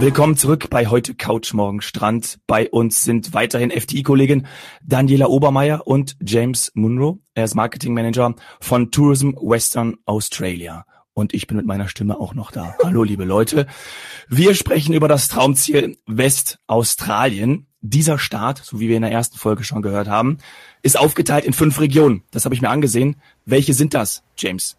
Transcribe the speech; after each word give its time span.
Willkommen 0.00 0.34
zurück 0.34 0.70
bei 0.70 0.86
heute 0.86 1.14
Couch 1.14 1.52
Morgen 1.52 1.82
Strand. 1.82 2.38
Bei 2.46 2.70
uns 2.70 3.04
sind 3.04 3.34
weiterhin 3.34 3.70
FTI-Kollegin 3.70 4.46
Daniela 4.82 5.26
Obermeier 5.26 5.86
und 5.86 6.16
James 6.24 6.72
Munro. 6.72 7.18
Er 7.34 7.44
ist 7.44 7.54
Marketing 7.54 7.92
Manager 7.92 8.34
von 8.60 8.90
Tourism 8.90 9.32
Western 9.32 9.98
Australia. 10.06 10.86
Und 11.12 11.34
ich 11.34 11.46
bin 11.46 11.58
mit 11.58 11.66
meiner 11.66 11.86
Stimme 11.86 12.18
auch 12.18 12.32
noch 12.32 12.50
da. 12.50 12.76
Hallo, 12.82 13.02
liebe 13.02 13.24
Leute. 13.24 13.66
Wir 14.26 14.54
sprechen 14.54 14.94
über 14.94 15.06
das 15.06 15.28
Traumziel 15.28 15.98
Westaustralien. 16.06 17.66
Dieser 17.82 18.18
Staat, 18.18 18.62
so 18.64 18.80
wie 18.80 18.88
wir 18.88 18.96
in 18.96 19.02
der 19.02 19.12
ersten 19.12 19.36
Folge 19.36 19.64
schon 19.64 19.82
gehört 19.82 20.08
haben, 20.08 20.38
ist 20.80 20.98
aufgeteilt 20.98 21.44
in 21.44 21.52
fünf 21.52 21.78
Regionen. 21.78 22.22
Das 22.30 22.46
habe 22.46 22.54
ich 22.54 22.62
mir 22.62 22.70
angesehen. 22.70 23.16
Welche 23.44 23.74
sind 23.74 23.92
das, 23.92 24.22
James? 24.38 24.78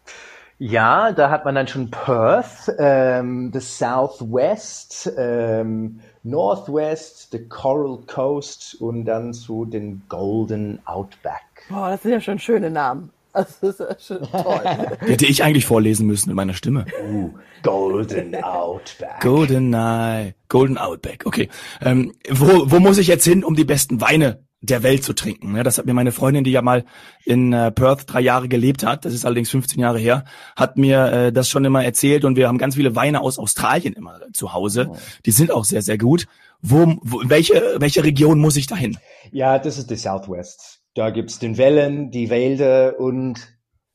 Ja, 0.64 1.10
da 1.10 1.28
hat 1.28 1.44
man 1.44 1.56
dann 1.56 1.66
schon 1.66 1.90
Perth, 1.90 2.72
ähm, 2.78 3.50
the 3.52 3.58
Southwest, 3.58 5.12
ähm, 5.18 5.98
Northwest, 6.22 7.32
the 7.32 7.48
Coral 7.48 7.98
Coast 8.06 8.76
und 8.80 9.04
dann 9.04 9.32
so 9.32 9.64
den 9.64 10.02
Golden 10.08 10.78
Outback. 10.84 11.66
Boah, 11.68 11.90
das 11.90 12.02
sind 12.02 12.12
ja 12.12 12.20
schon 12.20 12.38
schöne 12.38 12.70
Namen. 12.70 13.10
Das 13.32 13.62
ist 13.62 13.80
ja 13.80 13.98
schon 13.98 14.30
toll. 14.30 14.60
Die 15.04 15.06
hätte 15.12 15.26
ich 15.26 15.42
eigentlich 15.42 15.64
vorlesen 15.64 16.06
müssen 16.06 16.28
mit 16.28 16.36
meiner 16.36 16.52
Stimme. 16.52 16.84
Uh, 17.02 17.30
Golden 17.62 18.36
Outback. 18.44 19.20
Golden 19.20 19.72
Eye, 19.72 20.34
Golden 20.48 20.76
Outback. 20.76 21.24
Okay. 21.24 21.48
Ähm, 21.80 22.12
wo, 22.28 22.70
wo 22.70 22.78
muss 22.78 22.98
ich 22.98 23.06
jetzt 23.06 23.24
hin, 23.24 23.42
um 23.42 23.56
die 23.56 23.64
besten 23.64 24.00
Weine 24.02 24.44
der 24.62 24.82
Welt 24.84 25.02
zu 25.02 25.12
trinken. 25.12 25.56
Ja, 25.56 25.64
das 25.64 25.76
hat 25.76 25.86
mir 25.86 25.92
meine 25.92 26.12
Freundin, 26.12 26.44
die 26.44 26.52
ja 26.52 26.62
mal 26.62 26.84
in 27.24 27.52
äh, 27.52 27.72
Perth 27.72 28.04
drei 28.06 28.20
Jahre 28.20 28.48
gelebt 28.48 28.84
hat, 28.84 29.04
das 29.04 29.12
ist 29.12 29.26
allerdings 29.26 29.50
15 29.50 29.80
Jahre 29.80 29.98
her, 29.98 30.24
hat 30.56 30.78
mir 30.78 31.12
äh, 31.12 31.32
das 31.32 31.48
schon 31.48 31.64
immer 31.64 31.84
erzählt 31.84 32.24
und 32.24 32.36
wir 32.36 32.48
haben 32.48 32.58
ganz 32.58 32.76
viele 32.76 32.94
Weine 32.94 33.20
aus 33.20 33.38
Australien 33.38 33.92
immer 33.92 34.20
zu 34.32 34.52
Hause. 34.52 34.88
Oh. 34.90 34.96
Die 35.26 35.32
sind 35.32 35.50
auch 35.50 35.64
sehr, 35.64 35.82
sehr 35.82 35.98
gut. 35.98 36.26
Wo, 36.60 36.94
wo, 37.02 37.22
welche, 37.24 37.76
welche 37.78 38.04
Region 38.04 38.38
muss 38.38 38.56
ich 38.56 38.68
dahin? 38.68 38.96
Ja, 39.32 39.58
das 39.58 39.78
ist 39.78 39.90
die 39.90 39.96
Southwest. 39.96 40.80
Da 40.94 41.10
gibt's 41.10 41.40
den 41.40 41.58
Wellen, 41.58 42.12
die 42.12 42.30
Wälder 42.30 43.00
und 43.00 43.40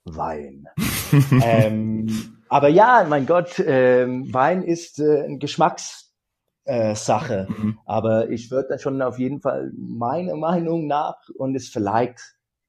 Wein. 0.04 0.66
ähm, 1.44 2.08
aber 2.50 2.68
ja, 2.68 3.06
mein 3.08 3.26
Gott, 3.26 3.64
ähm, 3.66 4.34
Wein 4.34 4.64
ist 4.64 5.00
äh, 5.00 5.24
ein 5.26 5.40
Geschmacks 5.40 6.07
äh, 6.68 6.96
Sache. 6.96 7.48
Mhm. 7.50 7.80
Aber 7.86 8.30
ich 8.30 8.52
würde 8.52 8.70
dann 8.70 8.80
schon 8.80 9.02
auf 9.02 9.18
jeden 9.18 9.42
Fall 9.42 9.72
meiner 9.76 10.36
Meinung 10.36 10.86
nach 10.86 11.18
und 11.36 11.56
ist 11.56 11.72
vielleicht 11.74 12.20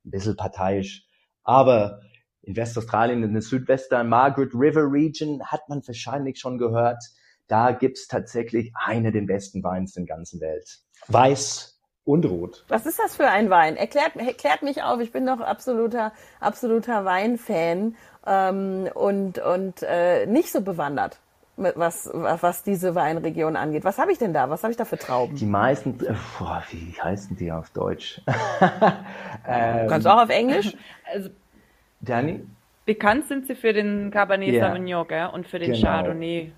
ein 0.04 0.10
bisschen 0.10 0.36
parteiisch, 0.36 1.06
aber 1.42 2.00
in 2.42 2.56
Westaustralien, 2.56 3.22
in 3.22 3.32
der 3.32 3.42
Südwestern 3.42 4.08
Margaret 4.08 4.54
River 4.54 4.90
Region, 4.90 5.42
hat 5.44 5.68
man 5.68 5.86
wahrscheinlich 5.86 6.38
schon 6.38 6.56
gehört, 6.56 7.02
da 7.46 7.72
gibt's 7.72 8.08
tatsächlich 8.08 8.72
eine 8.74 9.12
der 9.12 9.22
besten 9.22 9.62
Weins 9.62 9.92
der 9.92 10.04
ganzen 10.04 10.40
Welt. 10.40 10.78
Weiß 11.08 11.78
und 12.04 12.24
rot. 12.24 12.64
Was 12.68 12.86
ist 12.86 12.98
das 12.98 13.16
für 13.16 13.28
ein 13.28 13.50
Wein? 13.50 13.76
Erklärt, 13.76 14.16
erklärt 14.16 14.62
mich 14.62 14.82
auf, 14.82 15.00
ich 15.00 15.12
bin 15.12 15.26
doch 15.26 15.40
absoluter, 15.40 16.12
absoluter 16.40 17.04
Weinfan 17.04 17.96
ähm, 18.26 18.88
und, 18.94 19.38
und 19.38 19.82
äh, 19.82 20.24
nicht 20.26 20.50
so 20.50 20.62
bewandert 20.62 21.18
was, 21.58 22.10
was 22.12 22.62
diese 22.62 22.94
Weinregion 22.94 23.56
angeht. 23.56 23.84
Was 23.84 23.98
habe 23.98 24.12
ich 24.12 24.18
denn 24.18 24.32
da? 24.32 24.48
Was 24.50 24.62
habe 24.62 24.70
ich 24.70 24.76
da 24.76 24.84
für 24.84 24.98
Trauben? 24.98 25.36
Die 25.36 25.46
meisten, 25.46 25.98
äh, 26.04 26.14
boah, 26.38 26.62
wie 26.70 26.94
heißen 27.00 27.36
die 27.36 27.50
auf 27.52 27.70
Deutsch? 27.70 28.22
ähm, 29.46 29.88
Kannst 29.88 30.06
du 30.06 30.10
auch 30.10 30.22
auf 30.22 30.30
Englisch? 30.30 30.74
Also, 31.12 31.30
Danny? 32.00 32.44
Bekannt 32.86 33.28
sind 33.28 33.46
sie 33.46 33.54
für 33.54 33.72
den 33.72 34.10
Cabernet 34.10 34.48
yeah. 34.48 34.68
Sauvignon 34.68 35.06
gell? 35.06 35.28
und 35.32 35.46
für 35.46 35.58
den 35.58 35.72
genau. 35.72 35.86
Chardonnay. 35.86 36.52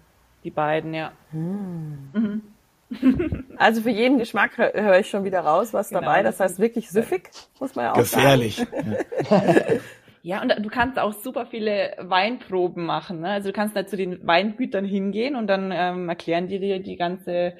Die 0.44 0.50
beiden, 0.50 0.94
ja. 0.94 1.12
Hm. 1.32 2.10
Mhm. 2.12 2.42
Also 3.56 3.82
für 3.82 3.90
jeden 3.90 4.18
Geschmack 4.18 4.56
höre 4.58 4.98
ich 4.98 5.10
schon 5.10 5.22
wieder 5.24 5.40
raus, 5.40 5.72
was 5.72 5.90
genau. 5.90 6.00
dabei. 6.00 6.22
Das 6.22 6.40
heißt 6.40 6.58
wirklich 6.58 6.90
süffig, 6.90 7.30
muss 7.60 7.74
man 7.74 7.84
ja 7.84 7.92
auch 7.92 7.96
Gefährlich. 7.96 8.56
sagen. 8.56 8.96
Gefährlich. 9.18 9.80
Ja, 10.22 10.42
und 10.42 10.54
du 10.58 10.68
kannst 10.68 10.98
auch 10.98 11.14
super 11.14 11.46
viele 11.46 11.96
Weinproben 11.98 12.84
machen. 12.84 13.20
Ne? 13.20 13.30
Also 13.30 13.48
du 13.48 13.52
kannst 13.54 13.74
da 13.74 13.86
zu 13.86 13.96
den 13.96 14.26
Weingütern 14.26 14.84
hingehen 14.84 15.34
und 15.34 15.46
dann 15.46 15.72
ähm, 15.74 16.08
erklären 16.08 16.46
die 16.48 16.58
dir 16.58 16.80
die 16.80 16.96
ganze 16.96 17.54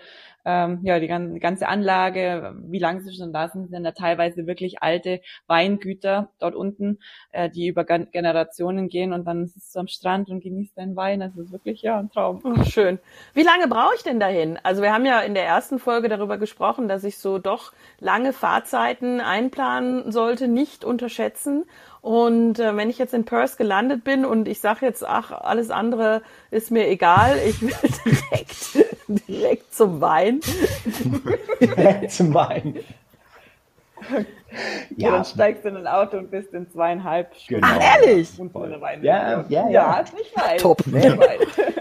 ähm, 0.44 0.80
ja, 0.82 0.98
die, 0.98 1.06
ganze, 1.06 1.68
Anlage, 1.68 2.54
wie 2.64 2.78
lange 2.78 3.02
sie 3.02 3.14
schon 3.14 3.32
da 3.32 3.48
sind, 3.48 3.70
sind 3.70 3.84
da 3.84 3.92
teilweise 3.92 4.46
wirklich 4.46 4.82
alte 4.82 5.20
Weingüter 5.46 6.30
dort 6.38 6.54
unten, 6.54 6.98
äh, 7.32 7.50
die 7.50 7.68
über 7.68 7.84
Generationen 7.84 8.88
gehen 8.88 9.12
und 9.12 9.26
dann 9.26 9.46
sitzt 9.46 9.74
du 9.74 9.80
am 9.80 9.88
Strand 9.88 10.30
und 10.30 10.42
genießt 10.42 10.78
deinen 10.78 10.96
Wein. 10.96 11.20
Das 11.20 11.36
ist 11.36 11.52
wirklich, 11.52 11.82
ja, 11.82 11.98
ein 11.98 12.10
Traum. 12.10 12.40
Oh, 12.42 12.64
schön. 12.64 12.98
Wie 13.34 13.42
lange 13.42 13.68
brauche 13.68 13.94
ich 13.96 14.02
denn 14.02 14.18
dahin? 14.18 14.58
Also 14.62 14.82
wir 14.82 14.92
haben 14.92 15.04
ja 15.04 15.20
in 15.20 15.34
der 15.34 15.44
ersten 15.44 15.78
Folge 15.78 16.08
darüber 16.08 16.38
gesprochen, 16.38 16.88
dass 16.88 17.04
ich 17.04 17.18
so 17.18 17.38
doch 17.38 17.72
lange 17.98 18.32
Fahrzeiten 18.32 19.20
einplanen 19.20 20.10
sollte, 20.10 20.48
nicht 20.48 20.84
unterschätzen. 20.84 21.64
Und 22.02 22.58
äh, 22.58 22.76
wenn 22.76 22.88
ich 22.88 22.98
jetzt 22.98 23.12
in 23.12 23.24
Perth 23.24 23.58
gelandet 23.58 24.04
bin 24.04 24.24
und 24.24 24.48
ich 24.48 24.60
sage 24.60 24.86
jetzt, 24.86 25.06
ach, 25.06 25.32
alles 25.32 25.70
andere 25.70 26.22
ist 26.50 26.70
mir 26.70 26.88
egal, 26.88 27.38
ich 27.46 27.60
will 27.60 27.74
direkt, 28.04 29.28
direkt 29.28 29.74
zum 29.74 30.00
Wein. 30.00 30.40
direkt 31.60 32.10
zum 32.12 32.32
Wein. 32.32 32.80
Ja, 34.10 34.24
ja, 34.96 35.10
dann 35.10 35.24
steigst 35.24 35.64
du 35.64 35.68
in 35.68 35.76
ein 35.76 35.86
Auto 35.86 36.16
und 36.16 36.30
bist 36.30 36.54
in 36.54 36.70
zweieinhalb 36.70 37.34
Stunden. 37.34 37.62
Genau. 37.62 37.78
Ach, 37.78 38.00
ehrlich? 38.02 38.30
Und 38.38 38.50
volle 38.50 38.80
Wein. 38.80 39.02
Ja, 39.04 39.42
ja, 39.42 39.46
ja. 39.48 39.70
Ja, 39.70 40.00
ist 40.00 40.14
nicht 40.14 40.36
weit. 40.36 40.60
Top. 40.60 40.86
Ne? 40.86 41.18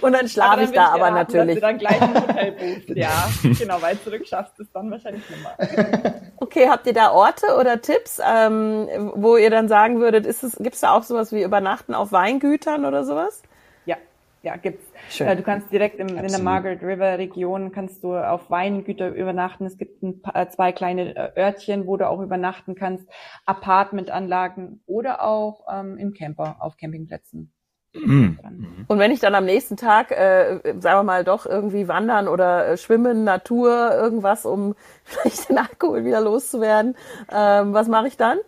Und 0.00 0.12
dann 0.12 0.28
schlafe 0.28 0.64
ich 0.64 0.70
da 0.70 0.88
aber 0.88 1.04
raten, 1.04 1.14
natürlich. 1.14 1.60
Dass 1.60 1.78
du 1.78 1.78
dann 1.78 1.78
gleich 1.78 2.02
ein 2.02 2.14
Hotel 2.14 2.52
buchst. 2.76 2.88
Ja, 2.90 3.28
genau, 3.58 3.82
weil 3.82 3.98
zurück 4.00 4.26
schaffst 4.26 4.58
du 4.58 4.62
es 4.62 4.72
dann 4.72 4.90
wahrscheinlich 4.90 5.22
nicht 5.28 5.42
mehr. 5.42 6.14
Okay, 6.42 6.68
habt 6.70 6.86
ihr 6.86 6.94
da 6.94 7.12
Orte 7.12 7.54
oder 7.60 7.82
Tipps, 7.82 8.18
ähm, 8.26 8.88
wo 9.14 9.36
ihr 9.36 9.50
dann 9.50 9.68
sagen 9.68 10.00
würdet, 10.00 10.24
ist 10.24 10.42
es, 10.42 10.56
gibt's 10.56 10.80
da 10.80 10.92
auch 10.92 11.02
sowas 11.02 11.32
wie 11.32 11.42
Übernachten 11.42 11.94
auf 11.94 12.12
Weingütern 12.12 12.86
oder 12.86 13.04
sowas? 13.04 13.42
Ja, 13.84 13.98
ja, 14.42 14.56
gibt's. 14.56 14.90
Schön. 15.10 15.28
Äh, 15.28 15.36
du 15.36 15.42
kannst 15.42 15.70
direkt 15.70 16.00
im, 16.00 16.08
in 16.08 16.28
der 16.28 16.40
Margaret 16.40 16.82
River 16.82 17.18
Region 17.18 17.72
kannst 17.72 18.02
du 18.02 18.16
auf 18.16 18.50
Weingüter 18.50 19.10
übernachten. 19.10 19.66
Es 19.66 19.76
gibt 19.76 20.02
ein 20.02 20.22
paar, 20.22 20.48
zwei 20.48 20.72
kleine 20.72 21.14
äh, 21.14 21.38
Örtchen, 21.38 21.86
wo 21.86 21.98
du 21.98 22.08
auch 22.08 22.20
übernachten 22.20 22.74
kannst, 22.74 23.06
Apartmentanlagen 23.44 24.82
oder 24.86 25.22
auch 25.22 25.66
ähm, 25.70 25.98
im 25.98 26.14
Camper 26.14 26.56
auf 26.60 26.78
Campingplätzen. 26.78 27.52
Mhm. 27.92 28.38
Und 28.86 28.98
wenn 28.98 29.10
ich 29.10 29.20
dann 29.20 29.34
am 29.34 29.44
nächsten 29.44 29.76
Tag, 29.76 30.10
äh, 30.12 30.60
sagen 30.78 30.98
wir 30.98 31.02
mal, 31.02 31.24
doch 31.24 31.46
irgendwie 31.46 31.88
wandern 31.88 32.28
oder 32.28 32.68
äh, 32.68 32.76
schwimmen, 32.76 33.24
Natur, 33.24 33.92
irgendwas, 33.94 34.46
um 34.46 34.74
vielleicht 35.04 35.48
den 35.48 35.58
Alkohol 35.58 36.04
wieder 36.04 36.20
loszuwerden, 36.20 36.96
ähm, 37.32 37.72
was 37.72 37.88
mache 37.88 38.08
ich 38.08 38.16
dann? 38.16 38.38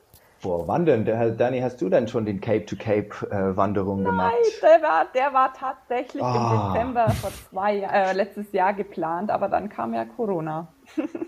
Boah, 0.43 0.67
wandern. 0.67 1.05
Der, 1.05 1.31
Danny, 1.31 1.61
hast 1.61 1.81
du 1.81 1.89
dann 1.89 2.09
schon 2.09 2.27
den 2.27 2.41
Cape-to-Cape-Wanderung 2.41 4.01
äh, 4.01 4.05
gemacht? 4.05 4.35
Nein, 4.35 4.53
der 4.61 4.89
war, 4.89 5.07
der 5.15 5.33
war 5.33 5.53
tatsächlich 5.55 6.21
oh. 6.21 6.27
im 6.27 6.37
ah. 6.37 6.73
Dezember 6.73 7.11
vor 7.11 7.31
zwei, 7.31 7.79
äh, 7.79 8.13
letztes 8.13 8.51
Jahr 8.51 8.75
geplant, 8.75 9.31
aber 9.31 9.49
dann 9.49 9.69
kam 9.69 9.95
ja 9.95 10.05
Corona. 10.05 10.67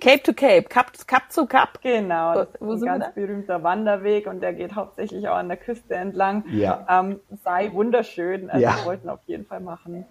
Cape 0.01 0.21
to 0.21 0.33
Cape, 0.33 0.65
Cup, 0.65 0.93
Cup 1.07 1.31
zu 1.31 1.47
Cup. 1.47 1.81
Genau, 1.81 2.35
das 2.35 2.49
wo, 2.59 2.67
wo 2.67 2.73
ist 2.73 2.83
ein 2.83 2.99
ganz 2.99 3.15
berühmter 3.15 3.63
Wanderweg 3.63 4.27
und 4.27 4.41
der 4.41 4.53
geht 4.53 4.75
hauptsächlich 4.75 5.29
auch 5.29 5.37
an 5.37 5.47
der 5.47 5.59
Küste 5.59 5.95
entlang. 5.95 6.45
Ja. 6.51 6.85
Ähm, 6.91 7.21
sei 7.45 7.73
wunderschön, 7.73 8.51
also 8.51 8.65
ja. 8.65 8.75
wir 8.79 8.85
wollten 8.85 9.09
auf 9.09 9.21
jeden 9.27 9.47
Fall 9.47 9.61
machen. 9.61 10.07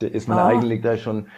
da 0.00 0.08
ist 0.08 0.26
man 0.26 0.38
oh. 0.38 0.42
eigentlich 0.42 0.82
da 0.82 0.96
schon 0.96 1.28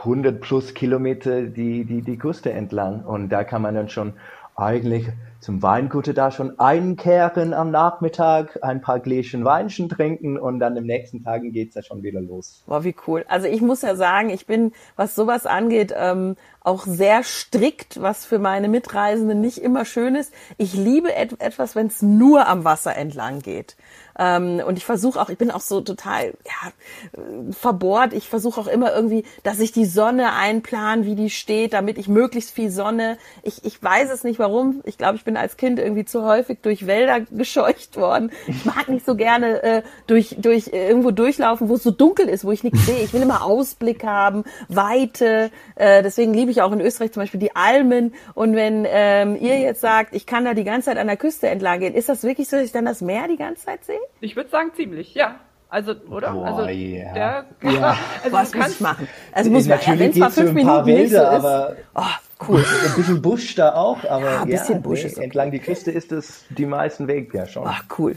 100 0.00 0.40
plus 0.40 0.72
Kilometer 0.72 1.42
die, 1.42 1.84
die, 1.84 2.00
die 2.00 2.16
Küste 2.16 2.52
entlang 2.52 3.04
und 3.04 3.28
da 3.28 3.44
kann 3.44 3.60
man 3.60 3.74
dann 3.74 3.90
schon 3.90 4.14
eigentlich 4.56 5.08
zum 5.42 5.60
Weingutte 5.60 6.14
da 6.14 6.30
schon 6.30 6.58
einkehren 6.60 7.52
am 7.52 7.72
Nachmittag, 7.72 8.60
ein 8.62 8.80
paar 8.80 9.00
Gläschen 9.00 9.44
Weinchen 9.44 9.88
trinken 9.88 10.38
und 10.38 10.60
dann 10.60 10.76
im 10.76 10.86
nächsten 10.86 11.24
Tagen 11.24 11.52
geht's 11.52 11.74
ja 11.74 11.82
schon 11.82 12.04
wieder 12.04 12.20
los. 12.20 12.62
Boah, 12.66 12.84
wie 12.84 12.94
cool. 13.08 13.24
Also 13.28 13.48
ich 13.48 13.60
muss 13.60 13.82
ja 13.82 13.96
sagen, 13.96 14.30
ich 14.30 14.46
bin, 14.46 14.72
was 14.94 15.16
sowas 15.16 15.44
angeht, 15.44 15.92
ähm, 15.96 16.36
auch 16.60 16.86
sehr 16.86 17.24
strikt, 17.24 18.00
was 18.00 18.24
für 18.24 18.38
meine 18.38 18.68
Mitreisenden 18.68 19.40
nicht 19.40 19.58
immer 19.58 19.84
schön 19.84 20.14
ist. 20.14 20.32
Ich 20.58 20.74
liebe 20.74 21.12
et 21.12 21.40
etwas, 21.40 21.74
wenn 21.74 21.88
es 21.88 22.02
nur 22.02 22.46
am 22.46 22.64
Wasser 22.64 22.94
entlang 22.94 23.40
geht. 23.40 23.76
Ähm, 24.18 24.60
und 24.64 24.76
ich 24.76 24.84
versuche 24.84 25.20
auch, 25.20 25.28
ich 25.28 25.38
bin 25.38 25.50
auch 25.50 25.60
so 25.60 25.80
total 25.80 26.34
ja, 26.44 27.52
verbohrt. 27.52 28.12
Ich 28.12 28.28
versuche 28.28 28.60
auch 28.60 28.66
immer 28.66 28.94
irgendwie, 28.94 29.24
dass 29.42 29.58
ich 29.58 29.72
die 29.72 29.86
Sonne 29.86 30.34
einplan, 30.34 31.04
wie 31.04 31.14
die 31.14 31.30
steht, 31.30 31.72
damit 31.72 31.98
ich 31.98 32.08
möglichst 32.08 32.50
viel 32.50 32.70
Sonne. 32.70 33.18
Ich, 33.42 33.64
ich 33.64 33.82
weiß 33.82 34.10
es 34.10 34.22
nicht 34.22 34.38
warum. 34.38 34.82
Ich 34.84 34.98
glaube, 34.98 35.16
ich 35.16 35.24
bin 35.24 35.31
als 35.36 35.56
Kind 35.56 35.78
irgendwie 35.78 36.04
zu 36.04 36.24
häufig 36.24 36.58
durch 36.62 36.86
Wälder 36.86 37.20
gescheucht 37.30 37.96
worden. 37.96 38.30
Ich 38.46 38.64
mag 38.64 38.88
nicht 38.88 39.04
so 39.06 39.14
gerne 39.14 39.62
äh, 39.62 39.82
durch, 40.06 40.36
durch 40.38 40.68
äh, 40.68 40.88
irgendwo 40.88 41.10
durchlaufen, 41.10 41.68
wo 41.68 41.74
es 41.74 41.82
so 41.82 41.90
dunkel 41.90 42.28
ist, 42.28 42.44
wo 42.44 42.52
ich 42.52 42.64
nichts 42.64 42.86
sehe. 42.86 43.02
Ich 43.02 43.12
will 43.12 43.22
immer 43.22 43.44
Ausblick 43.44 44.04
haben, 44.04 44.44
Weite. 44.68 45.50
Äh, 45.76 46.02
deswegen 46.02 46.34
liebe 46.34 46.50
ich 46.50 46.62
auch 46.62 46.72
in 46.72 46.80
Österreich 46.80 47.12
zum 47.12 47.22
Beispiel 47.22 47.40
die 47.40 47.54
Almen. 47.56 48.14
Und 48.34 48.54
wenn 48.54 48.86
ähm, 48.88 49.36
ihr 49.40 49.58
jetzt 49.58 49.80
sagt, 49.80 50.14
ich 50.14 50.26
kann 50.26 50.44
da 50.44 50.54
die 50.54 50.64
ganze 50.64 50.86
Zeit 50.86 50.98
an 50.98 51.06
der 51.06 51.16
Küste 51.16 51.48
entlang 51.48 51.80
gehen, 51.80 51.94
ist 51.94 52.08
das 52.08 52.22
wirklich 52.22 52.48
so, 52.48 52.56
dass 52.56 52.66
ich 52.66 52.72
dann 52.72 52.84
das 52.84 53.00
Meer 53.00 53.28
die 53.28 53.36
ganze 53.36 53.66
Zeit 53.66 53.84
sehe? 53.84 54.00
Ich 54.20 54.36
würde 54.36 54.50
sagen 54.50 54.72
ziemlich, 54.74 55.14
ja. 55.14 55.40
Also, 55.72 55.94
oder? 56.10 56.32
Boah, 56.34 56.44
also, 56.48 56.62
ja. 56.68 57.12
der, 57.14 57.44
Ja. 57.62 57.96
also 58.22 58.36
Was 58.36 58.50
du 58.50 58.58
kannst, 58.58 58.74
ich 58.74 58.80
machen? 58.82 59.08
Also 59.32 59.50
muss 59.50 59.66
man, 59.66 59.78
Natürlich 59.78 60.00
wenn 60.00 60.10
es 60.10 60.16
mal 60.18 60.26
geht's 60.26 60.34
so 60.36 60.42
fünf 60.42 60.58
ein 60.60 60.66
paar 60.66 60.84
Minuten 60.84 61.08
so 61.08 61.14
Wälder, 61.16 61.32
ist. 61.32 61.44
aber- 61.44 61.76
Oh, 61.94 62.46
cool. 62.48 62.64
Ein 62.88 62.94
bisschen 62.94 63.22
Busch 63.22 63.54
da 63.54 63.74
auch, 63.74 64.04
aber 64.04 64.24
Ja, 64.26 64.32
ja, 64.34 64.40
ein 64.42 64.48
bisschen 64.48 64.82
Busch 64.82 65.00
nee, 65.00 65.06
ist 65.06 65.16
okay. 65.16 65.24
entlang 65.24 65.50
die 65.50 65.60
Küste 65.60 65.90
ist 65.90 66.12
es 66.12 66.44
die 66.50 66.66
meisten 66.66 67.08
Weg 67.08 67.32
ja 67.32 67.46
schon. 67.46 67.64
Ach, 67.66 67.84
cool. 67.98 68.16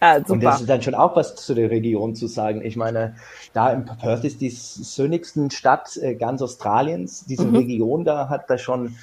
Ja, 0.00 0.16
Und 0.16 0.26
super. 0.26 0.40
das 0.40 0.60
ist 0.62 0.70
dann 0.70 0.80
schon 0.80 0.94
auch 0.94 1.14
was 1.16 1.34
zu 1.36 1.54
der 1.54 1.70
Region 1.70 2.14
zu 2.14 2.28
sagen. 2.28 2.64
Ich 2.64 2.76
meine, 2.76 3.14
da 3.52 3.70
in 3.74 3.84
Perth 3.84 4.24
ist 4.24 4.40
die 4.40 4.48
sönnigsten 4.48 5.50
Stadt 5.50 5.98
äh, 5.98 6.14
ganz 6.14 6.40
Australiens. 6.40 7.26
Diese 7.26 7.44
Mhm. 7.44 7.56
Region 7.56 8.04
da 8.06 8.30
hat 8.30 8.48
da 8.48 8.56
schon 8.56 8.96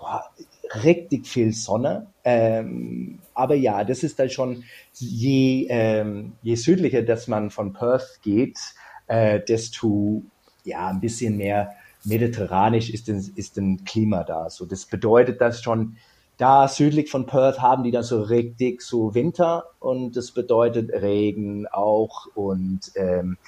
boah, 0.00 0.24
richtig 0.82 1.26
viel 1.26 1.52
Sonne. 1.52 2.06
Ähm, 2.24 3.18
aber 3.34 3.54
ja, 3.54 3.84
das 3.84 4.02
ist 4.02 4.18
dann 4.18 4.30
schon, 4.30 4.64
je, 4.94 5.66
ähm, 5.68 6.32
je 6.42 6.54
südlicher, 6.54 7.02
dass 7.02 7.28
man 7.28 7.50
von 7.50 7.72
Perth 7.72 8.20
geht, 8.22 8.58
äh, 9.06 9.40
desto 9.40 10.22
ja, 10.64 10.88
ein 10.88 11.00
bisschen 11.00 11.36
mehr 11.36 11.74
mediterranisch 12.04 12.90
ist 12.90 13.08
ein, 13.08 13.32
ist 13.36 13.56
ein 13.56 13.84
Klima 13.84 14.24
da. 14.24 14.50
So, 14.50 14.66
das 14.66 14.86
bedeutet, 14.86 15.40
dass 15.40 15.62
schon 15.62 15.96
da 16.36 16.66
südlich 16.66 17.10
von 17.10 17.26
Perth 17.26 17.60
haben 17.60 17.84
die 17.84 17.90
dann 17.90 18.02
so 18.02 18.22
richtig 18.22 18.82
so 18.82 19.14
Winter 19.14 19.64
und 19.78 20.16
das 20.16 20.32
bedeutet 20.32 20.90
Regen 20.90 21.66
auch 21.68 22.26
und 22.34 22.92
ähm, 22.96 23.38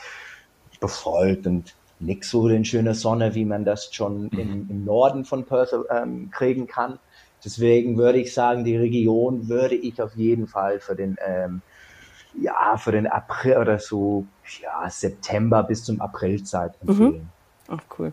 befolgt 0.81 1.47
und 1.47 1.75
nicht 1.99 2.25
so 2.25 2.47
den 2.49 2.65
schöne 2.65 2.95
Sonne, 2.95 3.35
wie 3.35 3.45
man 3.45 3.65
das 3.65 3.93
schon 3.93 4.29
im, 4.29 4.69
im 4.69 4.85
Norden 4.85 5.25
von 5.25 5.45
Perth 5.45 5.75
ähm, 5.91 6.31
kriegen 6.31 6.67
kann. 6.67 6.99
Deswegen 7.47 7.97
würde 7.97 8.19
ich 8.19 8.35
sagen, 8.35 8.65
die 8.65 8.77
Region 8.77 9.49
würde 9.49 9.77
ich 9.77 10.03
auf 10.03 10.17
jeden 10.17 10.49
Fall 10.49 10.81
für 10.81 10.97
den 10.97 11.17
ähm, 11.25 11.63
ja 12.39 12.77
für 12.77 12.91
den 12.93 13.07
April 13.07 13.59
oder 13.59 13.79
so 13.79 14.27
ja 14.61 14.91
September 14.91 15.63
bis 15.63 15.85
zum 15.85 16.01
Aprilzeit 16.01 16.73
empfehlen. 16.83 17.31
Ach, 17.69 17.81
cool. 17.99 18.13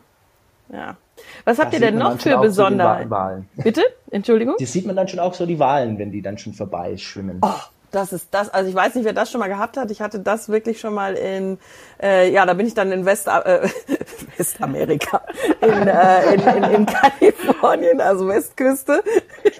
Ja. 0.71 0.97
Was 1.45 1.59
habt 1.59 1.73
Da 1.73 1.77
ihr 1.77 1.81
denn 1.81 1.97
noch 1.97 2.19
für 2.19 2.33
so 2.33 2.41
Besonderheiten? 2.41 3.09
Wahlen. 3.09 3.49
Bitte? 3.55 3.81
Entschuldigung? 4.11 4.55
Die 4.59 4.65
sieht 4.65 4.85
man 4.85 4.95
dann 4.95 5.07
schon 5.07 5.19
auch 5.19 5.33
so 5.33 5.45
die 5.45 5.59
Wahlen, 5.59 5.97
wenn 5.97 6.11
die 6.11 6.21
dann 6.21 6.37
schon 6.37 6.53
vorbei 6.53 6.95
schwimmen. 6.97 7.39
Oh, 7.41 7.49
das 7.93 8.11
ist 8.11 8.27
das. 8.31 8.49
Also 8.49 8.69
ich 8.69 8.75
weiß 8.75 8.95
nicht, 8.95 9.05
wer 9.05 9.13
das 9.13 9.31
schon 9.31 9.39
mal 9.39 9.47
gehabt 9.47 9.77
hat. 9.77 9.91
Ich 9.91 10.01
hatte 10.01 10.19
das 10.19 10.49
wirklich 10.49 10.79
schon 10.79 10.93
mal 10.93 11.13
in, 11.13 11.57
äh, 12.01 12.29
ja, 12.31 12.45
da 12.45 12.53
bin 12.53 12.67
ich 12.67 12.73
dann 12.73 12.91
in 12.91 13.05
West, 13.05 13.27
äh, 13.27 13.67
Westamerika, 14.37 15.21
in, 15.61 15.87
äh, 15.87 16.33
in, 16.33 16.41
in, 16.41 16.63
in 16.71 16.85
Kalifornien, 16.85 18.01
also 18.01 18.27
Westküste 18.27 19.03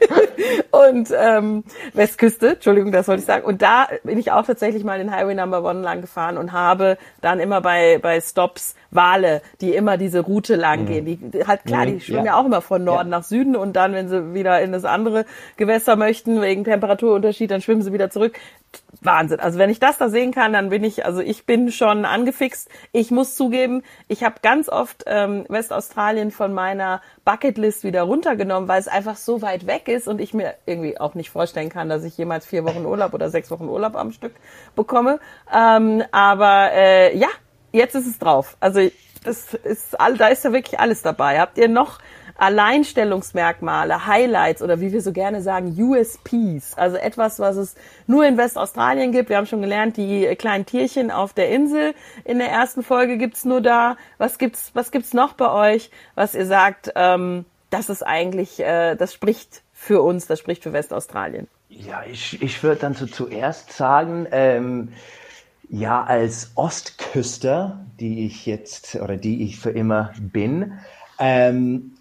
und 0.71 1.09
ähm, 1.15 1.63
Westküste, 1.93 2.49
Entschuldigung, 2.53 2.91
das 2.91 3.07
wollte 3.07 3.21
ich 3.21 3.25
sagen. 3.25 3.45
Und 3.45 3.61
da 3.61 3.87
bin 4.03 4.17
ich 4.17 4.31
auch 4.31 4.45
tatsächlich 4.45 4.83
mal 4.83 4.97
den 4.97 5.11
Highway 5.11 5.35
Number 5.35 5.63
One 5.63 5.81
lang 5.81 6.01
gefahren 6.01 6.37
und 6.37 6.51
habe 6.51 6.97
dann 7.21 7.39
immer 7.39 7.61
bei 7.61 7.99
bei 8.01 8.19
Stops 8.19 8.75
Wale, 8.91 9.41
die 9.61 9.73
immer 9.73 9.97
diese 9.97 10.19
Route 10.19 10.55
lang 10.55 10.85
gehen. 10.85 11.05
Die 11.05 11.45
halt 11.47 11.65
klar, 11.65 11.85
die 11.85 11.93
Mhm, 11.93 11.99
schwimmen 11.99 12.25
ja. 12.25 12.33
ja 12.33 12.39
auch 12.39 12.45
immer 12.45 12.61
von 12.61 12.83
Norden 12.83 13.09
nach 13.09 13.23
Süden 13.23 13.55
und 13.55 13.75
dann, 13.75 13.93
wenn 13.93 14.09
sie 14.09 14.33
wieder 14.33 14.61
in 14.61 14.71
das 14.71 14.85
andere 14.85 15.25
Gewässer 15.57 15.95
möchten, 15.95 16.41
wegen 16.41 16.63
Temperaturunterschied, 16.63 17.51
dann 17.51 17.61
schwimmen 17.61 17.81
sie 17.81 17.93
wieder 17.93 18.09
zurück. 18.09 18.22
Wahnsinn. 19.01 19.39
Also 19.39 19.59
wenn 19.59 19.69
ich 19.69 19.79
das 19.79 19.97
da 19.97 20.09
sehen 20.09 20.31
kann, 20.31 20.53
dann 20.53 20.69
bin 20.69 20.83
ich, 20.83 21.05
also 21.05 21.19
ich 21.19 21.45
bin 21.45 21.71
schon 21.71 22.05
angefixt. 22.05 22.69
Ich 22.91 23.11
muss 23.11 23.35
zugeben, 23.35 23.83
ich 24.07 24.23
habe 24.23 24.35
ganz 24.41 24.69
oft 24.69 25.03
ähm, 25.07 25.45
Westaustralien 25.49 26.31
von 26.31 26.53
meiner 26.53 27.01
Bucketlist 27.25 27.83
wieder 27.83 28.03
runtergenommen, 28.03 28.69
weil 28.69 28.79
es 28.79 28.87
einfach 28.87 29.15
so 29.15 29.41
weit 29.41 29.67
weg 29.67 29.87
ist 29.87 30.07
und 30.07 30.21
ich 30.21 30.33
mir 30.33 30.55
irgendwie 30.65 30.99
auch 30.99 31.15
nicht 31.15 31.29
vorstellen 31.29 31.69
kann, 31.69 31.89
dass 31.89 32.03
ich 32.03 32.17
jemals 32.17 32.45
vier 32.45 32.63
Wochen 32.63 32.85
Urlaub 32.85 33.13
oder 33.13 33.29
sechs 33.29 33.51
Wochen 33.51 33.67
Urlaub 33.67 33.95
am 33.95 34.11
Stück 34.11 34.33
bekomme. 34.75 35.19
Ähm, 35.53 36.03
aber 36.11 36.71
äh, 36.71 37.17
ja, 37.17 37.29
jetzt 37.71 37.95
ist 37.95 38.07
es 38.07 38.19
drauf. 38.19 38.57
Also 38.59 38.89
das 39.23 39.53
ist 39.53 39.99
all, 39.99 40.17
da 40.17 40.27
ist 40.27 40.43
ja 40.43 40.53
wirklich 40.53 40.79
alles 40.79 41.01
dabei. 41.01 41.39
Habt 41.39 41.57
ihr 41.57 41.67
noch 41.67 41.99
Alleinstellungsmerkmale, 42.37 44.07
Highlights 44.07 44.61
oder 44.61 44.81
wie 44.81 44.91
wir 44.91 45.01
so 45.01 45.11
gerne 45.11 45.41
sagen, 45.41 45.75
USPs? 45.77 46.75
Also 46.75 46.97
etwas, 46.97 47.39
was 47.39 47.55
es 47.55 47.75
nur 48.07 48.25
in 48.25 48.37
Westaustralien 48.37 49.11
gibt. 49.11 49.29
Wir 49.29 49.37
haben 49.37 49.45
schon 49.45 49.61
gelernt, 49.61 49.97
die 49.97 50.25
kleinen 50.35 50.65
Tierchen 50.65 51.11
auf 51.11 51.33
der 51.33 51.49
Insel 51.49 51.93
in 52.25 52.39
der 52.39 52.49
ersten 52.49 52.83
Folge 52.83 53.17
gibt's 53.17 53.45
nur 53.45 53.61
da. 53.61 53.97
Was 54.17 54.37
gibt's, 54.37 54.71
was 54.73 54.91
gibt's 54.91 55.13
noch 55.13 55.33
bei 55.33 55.51
euch, 55.51 55.91
was 56.15 56.35
ihr 56.35 56.45
sagt, 56.45 56.91
ähm, 56.95 57.45
das 57.69 57.89
ist 57.89 58.03
eigentlich, 58.03 58.59
äh, 58.59 58.95
das 58.95 59.13
spricht 59.13 59.63
für 59.73 60.01
uns, 60.01 60.27
das 60.27 60.39
spricht 60.39 60.63
für 60.63 60.73
Westaustralien? 60.73 61.47
Ja, 61.69 62.03
ich, 62.09 62.41
ich 62.41 62.61
würde 62.63 62.81
dann 62.81 62.93
so 62.93 63.05
zuerst 63.07 63.73
sagen, 63.73 64.27
ähm, 64.31 64.89
ja, 65.69 66.03
als 66.03 66.51
Ostküster, 66.55 67.79
die 67.99 68.27
ich 68.27 68.45
jetzt 68.45 68.95
oder 68.95 69.17
die 69.17 69.43
ich 69.43 69.59
für 69.59 69.71
immer 69.71 70.13
bin, 70.19 70.79
ähm, 71.17 71.93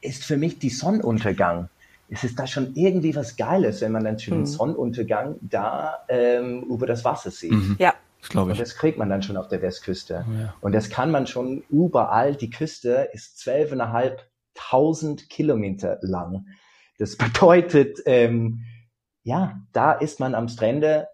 ist 0.00 0.24
für 0.24 0.36
mich 0.36 0.58
die 0.58 0.70
Sonnenuntergang. 0.70 1.68
Es 2.10 2.24
ist 2.24 2.38
da 2.38 2.46
schon 2.46 2.74
irgendwie 2.74 3.14
was 3.14 3.36
Geiles, 3.36 3.80
wenn 3.82 3.92
man 3.92 4.04
dann 4.04 4.18
schon 4.18 4.38
den 4.38 4.46
Sonnenuntergang 4.46 5.36
da 5.42 5.98
ähm, 6.08 6.62
über 6.62 6.86
das 6.86 7.04
Wasser 7.04 7.30
sieht. 7.30 7.52
Ja. 7.78 7.94
Das 8.20 8.30
glaube 8.30 8.50
Und 8.50 8.52
ich. 8.54 8.58
das 8.60 8.74
kriegt 8.76 8.98
man 8.98 9.10
dann 9.10 9.22
schon 9.22 9.36
auf 9.36 9.48
der 9.48 9.62
Westküste. 9.62 10.24
ja. 10.40 10.54
Und 10.60 10.72
das 10.72 10.88
kann 10.90 11.10
man 11.10 11.26
schon 11.26 11.62
überall. 11.70 12.34
Die 12.34 12.50
Küste 12.50 13.10
ist 13.12 13.38
zwölfeinhalbtausend 13.38 15.28
Kilometer 15.28 15.98
lang. 16.00 16.46
Das 16.98 17.16
bedeutet, 17.18 17.98
ähm, 18.06 18.64
ja, 19.22 19.60
da 19.72 19.92
ist 19.92 20.18
man 20.20 20.34
am 20.34 20.48
Strände 20.48 21.08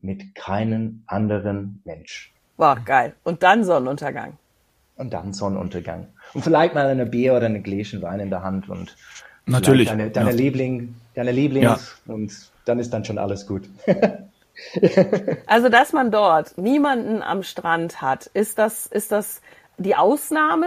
mit 0.00 0.34
keinem 0.34 1.02
anderen 1.06 1.82
Mensch. 1.84 2.32
Boah, 2.56 2.76
geil. 2.84 3.14
Und 3.24 3.42
dann 3.42 3.64
Sonnenuntergang. 3.64 4.38
Und 4.96 5.12
dann 5.12 5.32
Sonnenuntergang. 5.32 6.08
Und 6.34 6.42
vielleicht 6.42 6.74
mal 6.74 6.86
eine 6.86 7.06
Bier 7.06 7.34
oder 7.34 7.46
eine 7.46 7.60
Gläschen 7.60 8.02
Wein 8.02 8.20
in 8.20 8.30
der 8.30 8.42
Hand 8.42 8.68
und 8.68 8.96
Natürlich. 9.46 9.88
Deine, 9.88 10.10
deine 10.10 10.30
ja. 10.30 10.36
Liebling, 10.36 10.94
deine 11.14 11.32
Lieblings 11.32 12.00
und 12.06 12.32
dann 12.64 12.78
ist 12.78 12.92
dann 12.92 13.04
schon 13.04 13.18
alles 13.18 13.46
gut. 13.46 13.68
Also, 15.46 15.70
dass 15.70 15.94
man 15.94 16.10
dort 16.10 16.58
niemanden 16.58 17.22
am 17.22 17.42
Strand 17.42 18.02
hat, 18.02 18.26
ist 18.26 18.58
das, 18.58 18.86
ist 18.86 19.10
das 19.10 19.40
die 19.78 19.96
Ausnahme? 19.96 20.66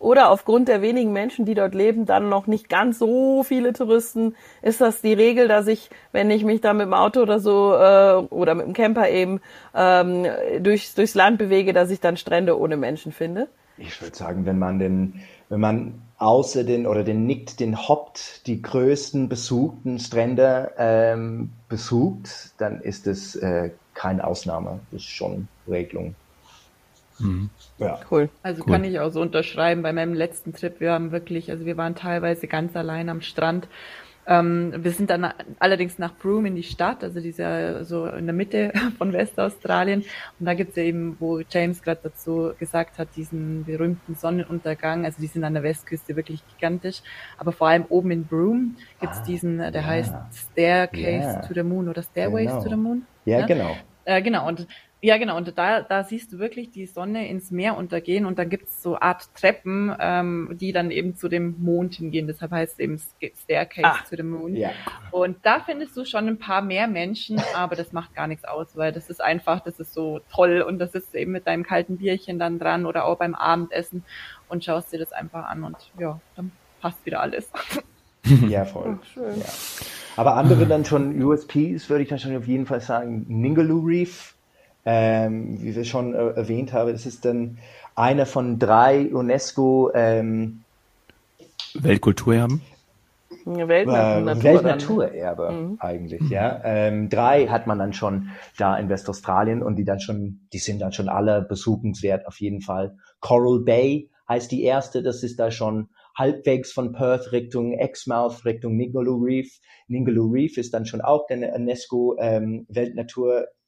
Oder 0.00 0.30
aufgrund 0.30 0.66
der 0.66 0.82
wenigen 0.82 1.12
Menschen, 1.12 1.44
die 1.44 1.54
dort 1.54 1.74
leben, 1.74 2.06
dann 2.06 2.28
noch 2.28 2.48
nicht 2.48 2.68
ganz 2.68 2.98
so 2.98 3.44
viele 3.44 3.72
Touristen? 3.72 4.34
Ist 4.62 4.80
das 4.80 5.00
die 5.00 5.12
Regel, 5.12 5.46
dass 5.46 5.68
ich, 5.68 5.90
wenn 6.10 6.28
ich 6.28 6.44
mich 6.44 6.60
da 6.60 6.72
mit 6.72 6.86
dem 6.86 6.92
Auto 6.92 7.20
oder 7.22 7.38
so 7.38 7.72
äh, 7.74 8.16
oder 8.34 8.56
mit 8.56 8.66
dem 8.66 8.72
Camper 8.72 9.08
eben 9.08 9.40
ähm, 9.74 10.26
durchs, 10.58 10.96
durchs 10.96 11.14
Land 11.14 11.38
bewege, 11.38 11.72
dass 11.72 11.90
ich 11.90 12.00
dann 12.00 12.16
Strände 12.16 12.58
ohne 12.58 12.76
Menschen 12.76 13.12
finde? 13.12 13.46
Ich 13.76 14.00
würde 14.00 14.16
sagen, 14.16 14.46
wenn 14.46 14.58
man 14.58 14.78
den, 14.78 15.20
wenn 15.48 15.60
man 15.60 16.02
außer 16.18 16.64
den 16.64 16.86
oder 16.86 17.02
den 17.02 17.26
nicht 17.26 17.60
den 17.60 17.76
Haupt, 17.88 18.46
die 18.46 18.62
größten 18.62 19.28
besuchten 19.28 19.98
Strände 19.98 20.72
ähm, 20.78 21.50
besucht, 21.68 22.52
dann 22.58 22.80
ist 22.80 23.06
es 23.06 23.34
äh, 23.36 23.70
keine 23.94 24.24
Ausnahme. 24.26 24.80
Das 24.90 25.02
ist 25.02 25.08
schon 25.08 25.48
Regelung. 25.68 26.14
Ja. 27.78 28.00
Cool. 28.10 28.28
Also 28.42 28.64
Cool. 28.64 28.72
kann 28.72 28.84
ich 28.84 28.98
auch 28.98 29.10
so 29.10 29.20
unterschreiben. 29.20 29.82
Bei 29.82 29.92
meinem 29.92 30.14
letzten 30.14 30.52
Trip, 30.52 30.80
wir 30.80 30.92
haben 30.92 31.12
wirklich, 31.12 31.50
also 31.50 31.64
wir 31.64 31.76
waren 31.76 31.94
teilweise 31.94 32.46
ganz 32.48 32.74
allein 32.76 33.08
am 33.08 33.20
Strand. 33.20 33.68
Ähm, 34.26 34.72
wir 34.76 34.90
sind 34.92 35.10
dann 35.10 35.32
allerdings 35.58 35.98
nach 35.98 36.14
Broome 36.16 36.48
in 36.48 36.54
die 36.54 36.62
Stadt, 36.62 37.04
also 37.04 37.20
dieser 37.20 37.84
so 37.84 38.06
in 38.06 38.24
der 38.26 38.34
Mitte 38.34 38.72
von 38.98 39.12
Westaustralien. 39.12 40.04
Und 40.40 40.46
da 40.46 40.54
gibt's 40.54 40.76
ja 40.76 40.82
eben, 40.82 41.16
wo 41.20 41.40
James 41.50 41.82
gerade 41.82 42.00
dazu 42.04 42.52
gesagt 42.58 42.98
hat, 42.98 43.08
diesen 43.16 43.64
berühmten 43.64 44.14
Sonnenuntergang. 44.14 45.04
Also 45.04 45.20
die 45.20 45.26
sind 45.26 45.44
an 45.44 45.54
der 45.54 45.62
Westküste 45.62 46.16
wirklich 46.16 46.42
gigantisch. 46.54 47.02
Aber 47.38 47.52
vor 47.52 47.68
allem 47.68 47.84
oben 47.88 48.10
in 48.12 48.24
Broome 48.24 48.70
gibt's 49.00 49.18
Ah, 49.20 49.24
diesen, 49.24 49.58
der 49.58 49.72
ja. 49.72 49.84
heißt 49.84 50.14
Staircase 50.32 51.34
Ja. 51.34 51.40
to 51.46 51.54
the 51.54 51.62
Moon 51.62 51.88
oder 51.88 52.02
Stairways 52.02 52.48
Genau. 52.50 52.62
to 52.62 52.68
the 52.70 52.76
Moon. 52.76 53.06
Ja, 53.24 53.40
Ja. 53.40 53.46
genau. 53.46 53.76
Äh, 54.06 54.20
genau, 54.22 54.46
und 54.48 54.66
ja, 55.04 55.18
genau, 55.18 55.36
und 55.36 55.52
da, 55.58 55.82
da 55.82 56.02
siehst 56.02 56.32
du 56.32 56.38
wirklich 56.38 56.70
die 56.70 56.86
Sonne 56.86 57.28
ins 57.28 57.50
Meer 57.50 57.76
untergehen 57.76 58.24
und 58.24 58.38
dann 58.38 58.48
gibt's 58.48 58.82
so 58.82 58.98
Art 58.98 59.28
Treppen, 59.34 59.94
ähm, 60.00 60.56
die 60.58 60.72
dann 60.72 60.90
eben 60.90 61.14
zu 61.14 61.28
dem 61.28 61.56
Mond 61.62 61.96
hingehen. 61.96 62.26
Deshalb 62.26 62.52
heißt 62.52 62.72
es 62.72 62.78
eben 62.78 62.98
Staircase 63.42 63.86
Ah. 63.86 63.98
to 64.08 64.16
the 64.16 64.22
Moon. 64.22 64.56
Ja. 64.56 64.70
Und 65.10 65.36
da 65.42 65.60
findest 65.60 65.94
du 65.98 66.06
schon 66.06 66.26
ein 66.26 66.38
paar 66.38 66.62
mehr 66.62 66.88
Menschen, 66.88 67.38
aber 67.54 67.76
das 67.76 67.92
macht 67.92 68.14
gar 68.14 68.26
nichts 68.26 68.46
aus, 68.46 68.78
weil 68.78 68.92
das 68.92 69.10
ist 69.10 69.20
einfach, 69.22 69.60
das 69.60 69.78
ist 69.78 69.92
so 69.92 70.20
toll 70.32 70.62
und 70.66 70.78
das 70.78 70.94
ist 70.94 71.14
eben 71.14 71.32
mit 71.32 71.46
deinem 71.46 71.64
kalten 71.64 71.98
Bierchen 71.98 72.38
dann 72.38 72.58
dran 72.58 72.86
oder 72.86 73.04
auch 73.04 73.18
beim 73.18 73.34
Abendessen 73.34 74.04
und 74.48 74.64
schaust 74.64 74.90
dir 74.90 74.98
das 74.98 75.12
einfach 75.12 75.44
an 75.44 75.64
und 75.64 75.76
ja, 75.98 76.18
dann 76.34 76.50
passt 76.80 77.04
wieder 77.04 77.20
alles. 77.20 77.50
Ja, 78.48 78.64
voll. 78.64 78.98
Ach, 78.98 79.04
schön. 79.04 79.38
Ja. 79.38 79.44
Aber 80.16 80.36
andere 80.36 80.64
dann 80.64 80.86
schon 80.86 81.22
USPs, 81.22 81.90
würde 81.90 82.04
ich 82.04 82.08
dann 82.08 82.18
schon 82.18 82.34
auf 82.34 82.46
jeden 82.46 82.64
Fall 82.64 82.80
sagen, 82.80 83.26
Ningaloo 83.28 83.80
Reef, 83.84 84.33
ähm, 84.84 85.62
wie 85.62 85.74
wir 85.74 85.84
schon 85.84 86.14
äh, 86.14 86.30
erwähnt 86.30 86.72
haben, 86.72 86.90
es 86.90 87.06
ist 87.06 87.24
dann 87.24 87.58
einer 87.94 88.26
von 88.26 88.58
drei 88.58 89.14
UNESCO 89.14 89.90
ähm, 89.94 90.62
Weltkulturerben. 91.74 92.62
Weltnatur, 93.46 94.42
Weltnaturerbe 94.42 95.50
mhm. 95.50 95.76
eigentlich, 95.80 96.30
ja. 96.30 96.60
Ähm, 96.64 97.10
drei 97.10 97.46
hat 97.48 97.66
man 97.66 97.78
dann 97.78 97.92
schon 97.92 98.30
da 98.56 98.76
in 98.76 98.88
Westaustralien 98.88 99.62
und 99.62 99.76
die 99.76 99.84
dann 99.84 100.00
schon, 100.00 100.40
die 100.52 100.58
sind 100.58 100.80
dann 100.80 100.92
schon 100.92 101.08
alle 101.08 101.42
besuchenswert 101.42 102.26
auf 102.26 102.40
jeden 102.40 102.62
Fall. 102.62 102.96
Coral 103.20 103.60
Bay 103.60 104.08
heißt 104.28 104.50
die 104.50 104.62
erste, 104.62 105.02
das 105.02 105.22
ist 105.22 105.38
da 105.38 105.50
schon 105.50 105.88
halbwegs 106.16 106.72
von 106.72 106.92
Perth 106.92 107.32
Richtung 107.32 107.72
Exmouth, 107.72 108.44
Richtung 108.44 108.76
Ningaloo 108.76 109.22
Reef. 109.22 109.58
Ningaloo 109.88 110.30
Reef 110.30 110.56
ist 110.56 110.72
dann 110.72 110.86
schon 110.86 111.02
auch 111.02 111.26
der 111.26 111.54
UNESCO 111.54 112.16
ähm, 112.18 112.66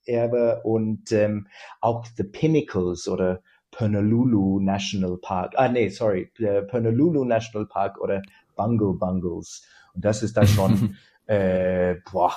Weltnaturerbe 0.07 0.61
und 0.65 1.13
ähm, 1.13 1.47
auch 1.81 2.05
The 2.17 2.25
Pinnacles 2.25 3.09
oder 3.09 3.43
Pernalulu 3.71 4.61
National 4.61 5.19
Park. 5.19 5.55
Ah, 5.57 5.69
nee, 5.69 5.89
sorry, 5.89 6.31
Pernalulu 6.37 7.25
National 7.25 7.67
Park 7.67 8.01
oder 8.01 8.23
Bungle 8.55 8.95
Bungles. 8.95 9.67
Und 9.95 10.05
das 10.05 10.23
ist 10.23 10.37
dann 10.37 10.47
schon 10.47 10.97
äh, 11.27 11.97
boah, 12.11 12.33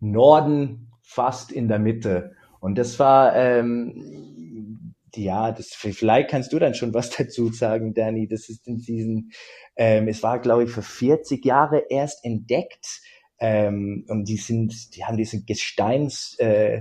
Norden 0.00 0.90
fast 1.02 1.50
in 1.50 1.68
der 1.68 1.78
Mitte. 1.78 2.36
Und 2.60 2.76
das 2.76 2.98
war 2.98 3.34
ähm, 3.34 4.94
ja, 5.16 5.52
das, 5.52 5.68
vielleicht 5.68 6.30
kannst 6.30 6.52
du 6.52 6.58
dann 6.58 6.74
schon 6.74 6.92
was 6.92 7.10
dazu 7.16 7.48
sagen, 7.48 7.94
Danny. 7.94 8.28
Das 8.28 8.48
ist 8.48 8.66
in 8.66 8.78
diesen, 8.78 9.32
ähm, 9.76 10.08
es 10.08 10.22
war, 10.22 10.38
glaube 10.38 10.64
ich, 10.64 10.70
für 10.70 10.82
40 10.82 11.44
Jahre 11.44 11.84
erst 11.88 12.24
entdeckt. 12.24 13.00
Ähm, 13.46 14.06
und 14.08 14.26
die 14.26 14.38
sind, 14.38 14.96
die 14.96 15.04
haben 15.04 15.18
diese 15.18 15.44
Gesteins, 15.44 16.34
äh, 16.38 16.80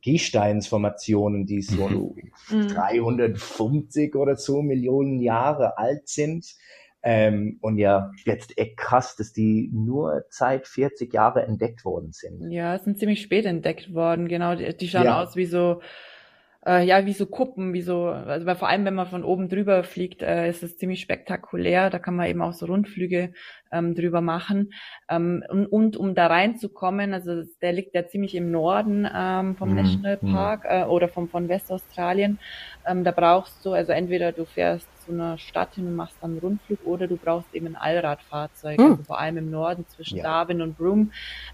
Gesteinsformationen, 0.00 1.44
die 1.44 1.60
so 1.60 1.88
mhm. 1.88 2.68
350 2.68 4.14
oder 4.14 4.36
so 4.36 4.62
Millionen 4.62 5.18
Jahre 5.18 5.76
alt 5.76 6.08
sind. 6.08 6.54
Ähm, 7.02 7.58
und 7.62 7.78
ja, 7.78 8.12
jetzt 8.24 8.56
echt 8.56 8.76
krass, 8.76 9.16
dass 9.16 9.32
die 9.32 9.70
nur 9.72 10.22
seit 10.30 10.68
40 10.68 11.12
Jahre 11.12 11.42
entdeckt 11.42 11.84
worden 11.84 12.12
sind. 12.12 12.52
Ja, 12.52 12.78
sind 12.78 13.00
ziemlich 13.00 13.20
spät 13.20 13.44
entdeckt 13.44 13.92
worden, 13.92 14.28
genau. 14.28 14.54
Die, 14.54 14.72
die 14.76 14.88
schauen 14.88 15.06
ja. 15.06 15.20
aus 15.20 15.34
wie 15.34 15.46
so 15.46 15.80
äh, 16.66 16.84
ja, 16.84 17.04
wie 17.06 17.12
so 17.12 17.26
Kuppen, 17.26 17.72
wie 17.72 17.82
so, 17.82 18.06
also 18.06 18.46
weil 18.46 18.56
vor 18.56 18.68
allem, 18.68 18.84
wenn 18.84 18.94
man 18.94 19.06
von 19.06 19.24
oben 19.24 19.48
drüber 19.48 19.84
fliegt, 19.84 20.22
äh, 20.22 20.48
ist 20.48 20.62
es 20.62 20.76
ziemlich 20.76 21.00
spektakulär. 21.00 21.90
Da 21.90 21.98
kann 21.98 22.16
man 22.16 22.28
eben 22.28 22.42
auch 22.42 22.52
so 22.52 22.66
Rundflüge 22.66 23.32
ähm, 23.70 23.94
drüber 23.94 24.20
machen. 24.20 24.72
Ähm, 25.08 25.44
und, 25.48 25.66
und 25.66 25.96
um 25.96 26.14
da 26.14 26.26
reinzukommen, 26.28 27.12
also 27.12 27.42
der 27.60 27.72
liegt 27.72 27.94
ja 27.94 28.06
ziemlich 28.06 28.34
im 28.34 28.50
Norden 28.50 29.08
ähm, 29.14 29.56
vom 29.56 29.70
mhm. 29.70 29.76
Nationalpark 29.76 30.64
äh, 30.64 30.84
oder 30.84 31.08
vom, 31.08 31.28
von 31.28 31.48
Westaustralien. 31.48 32.38
Ähm, 32.86 33.04
da 33.04 33.10
brauchst 33.10 33.64
du, 33.64 33.72
also 33.72 33.92
entweder 33.92 34.32
du 34.32 34.44
fährst 34.44 34.88
zu 35.04 35.12
einer 35.12 35.38
Stadt 35.38 35.74
hin 35.74 35.86
und 35.86 35.96
machst 35.96 36.16
dann 36.20 36.32
einen 36.32 36.40
Rundflug 36.40 36.78
oder 36.84 37.06
du 37.06 37.16
brauchst 37.16 37.54
eben 37.54 37.66
ein 37.66 37.76
Allradfahrzeug, 37.76 38.78
mhm. 38.78 38.92
also 38.92 39.02
vor 39.04 39.18
allem 39.18 39.38
im 39.38 39.50
Norden 39.50 39.84
zwischen 39.88 40.18
ja. 40.18 40.24
Darwin 40.24 40.62
und 40.62 40.76
Broome. 40.76 41.08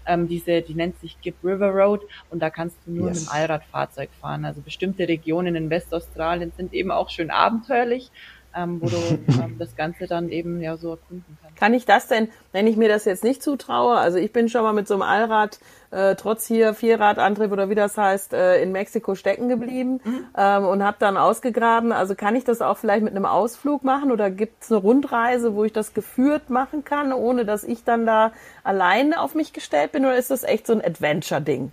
Ähm, 0.05 0.27
diese, 0.27 0.61
die 0.61 0.73
nennt 0.73 0.99
sich 0.99 1.19
Gibb 1.21 1.35
River 1.43 1.69
Road 1.69 2.01
und 2.29 2.41
da 2.41 2.49
kannst 2.49 2.77
du 2.85 2.91
nur 2.91 3.07
yes. 3.07 3.19
mit 3.19 3.29
dem 3.29 3.33
Allradfahrzeug 3.33 4.09
fahren. 4.19 4.45
Also 4.45 4.61
bestimmte 4.61 5.07
Regionen 5.07 5.55
in 5.55 5.69
Westaustralien 5.69 6.51
sind 6.55 6.73
eben 6.73 6.91
auch 6.91 7.09
schön 7.09 7.31
abenteuerlich 7.31 8.11
ähm, 8.55 8.81
wo 8.81 8.87
du 8.87 8.97
ähm, 8.97 9.55
das 9.57 9.75
Ganze 9.75 10.07
dann 10.07 10.29
eben 10.29 10.61
ja 10.61 10.77
so 10.77 10.91
erkunden 10.91 11.37
kannst. 11.41 11.57
Kann 11.57 11.73
ich 11.73 11.85
das 11.85 12.07
denn, 12.07 12.29
wenn 12.51 12.67
ich 12.67 12.77
mir 12.77 12.89
das 12.89 13.05
jetzt 13.05 13.23
nicht 13.23 13.43
zutraue, 13.43 13.97
also 13.97 14.17
ich 14.17 14.33
bin 14.33 14.49
schon 14.49 14.63
mal 14.63 14.73
mit 14.73 14.87
so 14.87 14.95
einem 14.95 15.03
Allrad, 15.03 15.59
äh, 15.91 16.15
trotz 16.15 16.47
hier 16.47 16.73
Vierradantrieb 16.73 17.51
oder 17.51 17.69
wie 17.69 17.75
das 17.75 17.97
heißt, 17.97 18.33
äh, 18.33 18.61
in 18.61 18.71
Mexiko 18.71 19.15
stecken 19.15 19.49
geblieben 19.49 19.99
mhm. 20.03 20.25
ähm, 20.37 20.65
und 20.65 20.83
habe 20.83 20.97
dann 20.99 21.17
ausgegraben. 21.17 21.91
Also 21.91 22.15
kann 22.15 22.35
ich 22.35 22.43
das 22.43 22.61
auch 22.61 22.77
vielleicht 22.77 23.03
mit 23.03 23.15
einem 23.15 23.25
Ausflug 23.25 23.83
machen 23.83 24.11
oder 24.11 24.31
gibt 24.31 24.63
es 24.63 24.71
eine 24.71 24.79
Rundreise, 24.81 25.53
wo 25.53 25.63
ich 25.63 25.73
das 25.73 25.93
geführt 25.93 26.49
machen 26.49 26.83
kann, 26.83 27.13
ohne 27.13 27.45
dass 27.45 27.63
ich 27.63 27.83
dann 27.83 28.05
da 28.05 28.31
alleine 28.63 29.19
auf 29.19 29.35
mich 29.35 29.53
gestellt 29.53 29.91
bin 29.91 30.05
oder 30.05 30.15
ist 30.15 30.31
das 30.31 30.43
echt 30.43 30.65
so 30.67 30.73
ein 30.73 30.83
Adventure-Ding? 30.83 31.71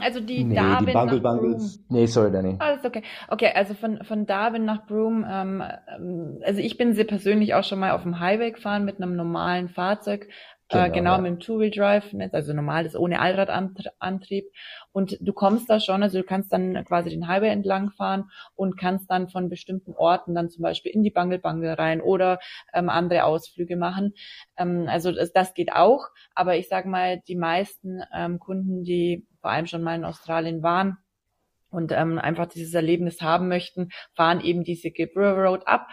Also 0.00 0.20
die 0.20 0.44
nee, 0.44 0.54
Darwin 0.54 0.86
die 0.86 0.92
Bungle 0.92 1.20
Bungles. 1.20 1.84
Nee, 1.88 2.06
sorry, 2.06 2.30
Danny. 2.30 2.56
Alles 2.58 2.84
okay. 2.84 3.02
Okay, 3.28 3.52
also 3.54 3.74
von, 3.74 4.04
von 4.04 4.26
Darwin 4.26 4.64
nach 4.64 4.86
Broome, 4.86 5.26
ähm, 5.30 5.62
ähm, 5.94 6.40
also 6.44 6.60
ich 6.60 6.76
bin 6.76 6.94
sehr 6.94 7.04
persönlich 7.04 7.54
auch 7.54 7.64
schon 7.64 7.78
mal 7.78 7.92
auf 7.92 8.02
dem 8.02 8.20
Highway 8.20 8.50
gefahren 8.52 8.84
mit 8.84 9.00
einem 9.00 9.16
normalen 9.16 9.68
Fahrzeug, 9.68 10.28
Genau, 10.70 10.84
äh, 10.84 10.90
genau 10.90 11.12
ja. 11.12 11.18
mit 11.18 11.30
dem 11.30 11.40
Two-Wheel-Drive, 11.40 12.14
also 12.32 12.52
normales 12.52 12.94
ohne 12.94 13.20
Allradantrieb. 13.20 14.44
Und 14.98 15.16
du 15.20 15.32
kommst 15.32 15.70
da 15.70 15.78
schon, 15.78 16.02
also 16.02 16.18
du 16.18 16.24
kannst 16.24 16.52
dann 16.52 16.84
quasi 16.84 17.08
den 17.08 17.28
Highway 17.28 17.50
entlang 17.50 17.92
fahren 17.92 18.32
und 18.56 18.76
kannst 18.76 19.08
dann 19.08 19.28
von 19.28 19.48
bestimmten 19.48 19.92
Orten 19.92 20.34
dann 20.34 20.50
zum 20.50 20.64
Beispiel 20.64 20.90
in 20.90 21.04
die 21.04 21.12
Bungle 21.12 21.38
Bungle 21.38 21.78
rein 21.78 22.00
oder 22.00 22.40
ähm, 22.74 22.88
andere 22.88 23.22
Ausflüge 23.22 23.76
machen. 23.76 24.14
Ähm, 24.56 24.86
also 24.88 25.12
das, 25.12 25.32
das 25.32 25.54
geht 25.54 25.70
auch, 25.70 26.08
aber 26.34 26.56
ich 26.56 26.66
sage 26.66 26.88
mal, 26.88 27.22
die 27.28 27.36
meisten 27.36 28.00
ähm, 28.12 28.40
Kunden, 28.40 28.82
die 28.82 29.24
vor 29.40 29.52
allem 29.52 29.66
schon 29.66 29.84
mal 29.84 29.94
in 29.94 30.04
Australien 30.04 30.64
waren, 30.64 30.98
und 31.70 31.92
ähm, 31.92 32.18
einfach 32.18 32.46
dieses 32.46 32.72
Erlebnis 32.72 33.20
haben 33.20 33.48
möchten, 33.48 33.90
fahren 34.14 34.40
eben 34.40 34.64
diese 34.64 34.88
River 34.88 35.44
Road 35.44 35.66
ab 35.66 35.86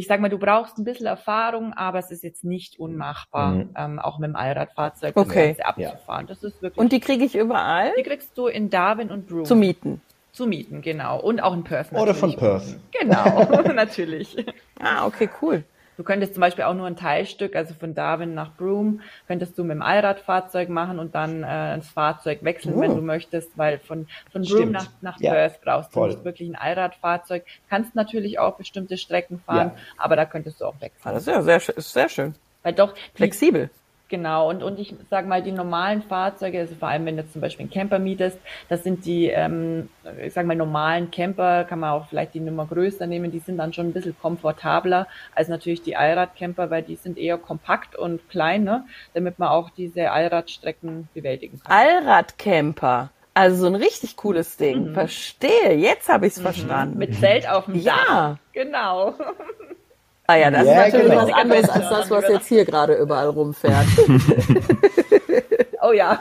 ich 0.00 0.06
sag 0.06 0.18
mal, 0.18 0.30
du 0.30 0.38
brauchst 0.38 0.78
ein 0.78 0.84
bisschen 0.84 1.04
Erfahrung, 1.04 1.74
aber 1.74 1.98
es 1.98 2.10
ist 2.10 2.24
jetzt 2.24 2.42
nicht 2.42 2.80
unmachbar, 2.80 3.50
mhm. 3.50 3.70
ähm, 3.76 3.98
auch 3.98 4.18
mit 4.18 4.28
dem 4.28 4.36
Allradfahrzeug 4.36 5.14
okay. 5.14 5.54
das 5.58 5.66
abzufahren. 5.66 6.26
Das 6.26 6.42
ist 6.42 6.62
wirklich. 6.62 6.78
Und 6.78 6.92
die 6.92 7.00
kriege 7.00 7.22
ich 7.22 7.34
überall? 7.34 7.92
Die 7.98 8.02
kriegst 8.02 8.36
du 8.38 8.46
in 8.46 8.70
Darwin 8.70 9.10
und 9.10 9.28
Broome. 9.28 9.42
Zu 9.42 9.56
mieten. 9.56 10.00
Zu 10.32 10.46
mieten, 10.46 10.80
genau. 10.80 11.20
Und 11.20 11.42
auch 11.42 11.52
in 11.52 11.64
Perth. 11.64 11.92
Oder 11.92 12.14
von 12.14 12.34
Perth. 12.34 12.78
Genau, 12.98 13.42
natürlich. 13.74 14.42
Ah, 14.78 15.06
okay, 15.06 15.28
cool. 15.42 15.64
Du 16.00 16.04
könntest 16.04 16.32
zum 16.32 16.40
Beispiel 16.40 16.64
auch 16.64 16.72
nur 16.72 16.86
ein 16.86 16.96
Teilstück, 16.96 17.54
also 17.54 17.74
von 17.74 17.94
Darwin 17.94 18.32
nach 18.32 18.56
Broome, 18.56 19.00
könntest 19.28 19.58
du 19.58 19.64
mit 19.64 19.72
dem 19.72 19.82
Allradfahrzeug 19.82 20.70
machen 20.70 20.98
und 20.98 21.14
dann 21.14 21.42
äh, 21.42 21.76
das 21.76 21.90
Fahrzeug 21.90 22.42
wechseln, 22.42 22.72
oh. 22.74 22.80
wenn 22.80 22.96
du 22.96 23.02
möchtest, 23.02 23.58
weil 23.58 23.78
von, 23.78 24.08
von 24.32 24.40
Broome 24.40 24.70
nach, 24.70 24.86
nach 25.02 25.20
ja. 25.20 25.30
Perth 25.30 25.60
brauchst 25.60 25.92
Voll. 25.92 26.08
du 26.08 26.14
nicht 26.14 26.24
wirklich 26.24 26.48
ein 26.48 26.56
Allradfahrzeug. 26.56 27.44
Kannst 27.68 27.94
natürlich 27.94 28.38
auch 28.38 28.56
bestimmte 28.56 28.96
Strecken 28.96 29.40
fahren, 29.40 29.72
ja. 29.74 29.82
aber 29.98 30.16
da 30.16 30.24
könntest 30.24 30.62
du 30.62 30.64
auch 30.64 30.80
wechseln. 30.80 31.12
Das 31.12 31.18
ist 31.18 31.26
ja 31.26 31.42
sehr, 31.42 31.56
ist 31.56 31.92
sehr 31.92 32.08
schön. 32.08 32.34
Weil 32.62 32.72
doch 32.72 32.94
flexibel. 33.12 33.68
Genau, 34.10 34.50
und, 34.50 34.64
und 34.64 34.80
ich 34.80 34.92
sage 35.08 35.28
mal, 35.28 35.40
die 35.40 35.52
normalen 35.52 36.02
Fahrzeuge, 36.02 36.58
also 36.58 36.74
vor 36.74 36.88
allem 36.88 37.06
wenn 37.06 37.16
du 37.16 37.30
zum 37.30 37.40
Beispiel 37.40 37.62
einen 37.62 37.70
Camper 37.70 38.00
mietest, 38.00 38.38
das 38.68 38.82
sind 38.82 39.06
die, 39.06 39.28
ähm, 39.28 39.88
ich 40.20 40.32
sage 40.32 40.48
mal, 40.48 40.56
normalen 40.56 41.12
Camper, 41.12 41.62
kann 41.62 41.78
man 41.78 41.92
auch 41.92 42.08
vielleicht 42.08 42.34
die 42.34 42.40
Nummer 42.40 42.66
größer 42.66 43.06
nehmen, 43.06 43.30
die 43.30 43.38
sind 43.38 43.58
dann 43.58 43.72
schon 43.72 43.86
ein 43.86 43.92
bisschen 43.92 44.18
komfortabler 44.20 45.06
als 45.36 45.46
natürlich 45.46 45.82
die 45.82 45.94
Allradcamper, 45.94 46.70
weil 46.70 46.82
die 46.82 46.96
sind 46.96 47.18
eher 47.18 47.38
kompakt 47.38 47.94
und 47.94 48.28
klein, 48.28 48.64
ne? 48.64 48.84
damit 49.14 49.38
man 49.38 49.50
auch 49.50 49.70
diese 49.70 50.10
Allradstrecken 50.10 51.08
bewältigen 51.14 51.60
kann. 51.62 51.72
Allradcamper. 51.72 53.10
Also 53.32 53.58
so 53.58 53.66
ein 53.68 53.76
richtig 53.76 54.16
cooles 54.16 54.56
Ding. 54.56 54.88
Mhm. 54.88 54.94
Verstehe. 54.94 55.74
Jetzt 55.74 56.08
habe 56.08 56.26
ich 56.26 56.32
es 56.32 56.40
mhm. 56.40 56.42
verstanden. 56.42 56.98
Mit 56.98 57.14
Zelt 57.14 57.48
auf 57.48 57.66
dem 57.66 57.84
Dach. 57.84 58.08
Ja. 58.08 58.38
Genau. 58.52 59.14
Ah 60.30 60.36
ja, 60.36 60.48
das 60.48 60.64
ja, 60.64 60.72
ist 60.72 60.92
natürlich 60.92 61.10
genau. 61.10 61.26
was 61.26 61.32
anderes 61.32 61.68
als 61.68 61.88
das, 61.88 62.10
was 62.10 62.28
jetzt 62.28 62.46
hier 62.46 62.64
gerade 62.64 62.94
überall 62.94 63.30
rumfährt. 63.30 63.86
oh 65.82 65.90
ja. 65.90 66.20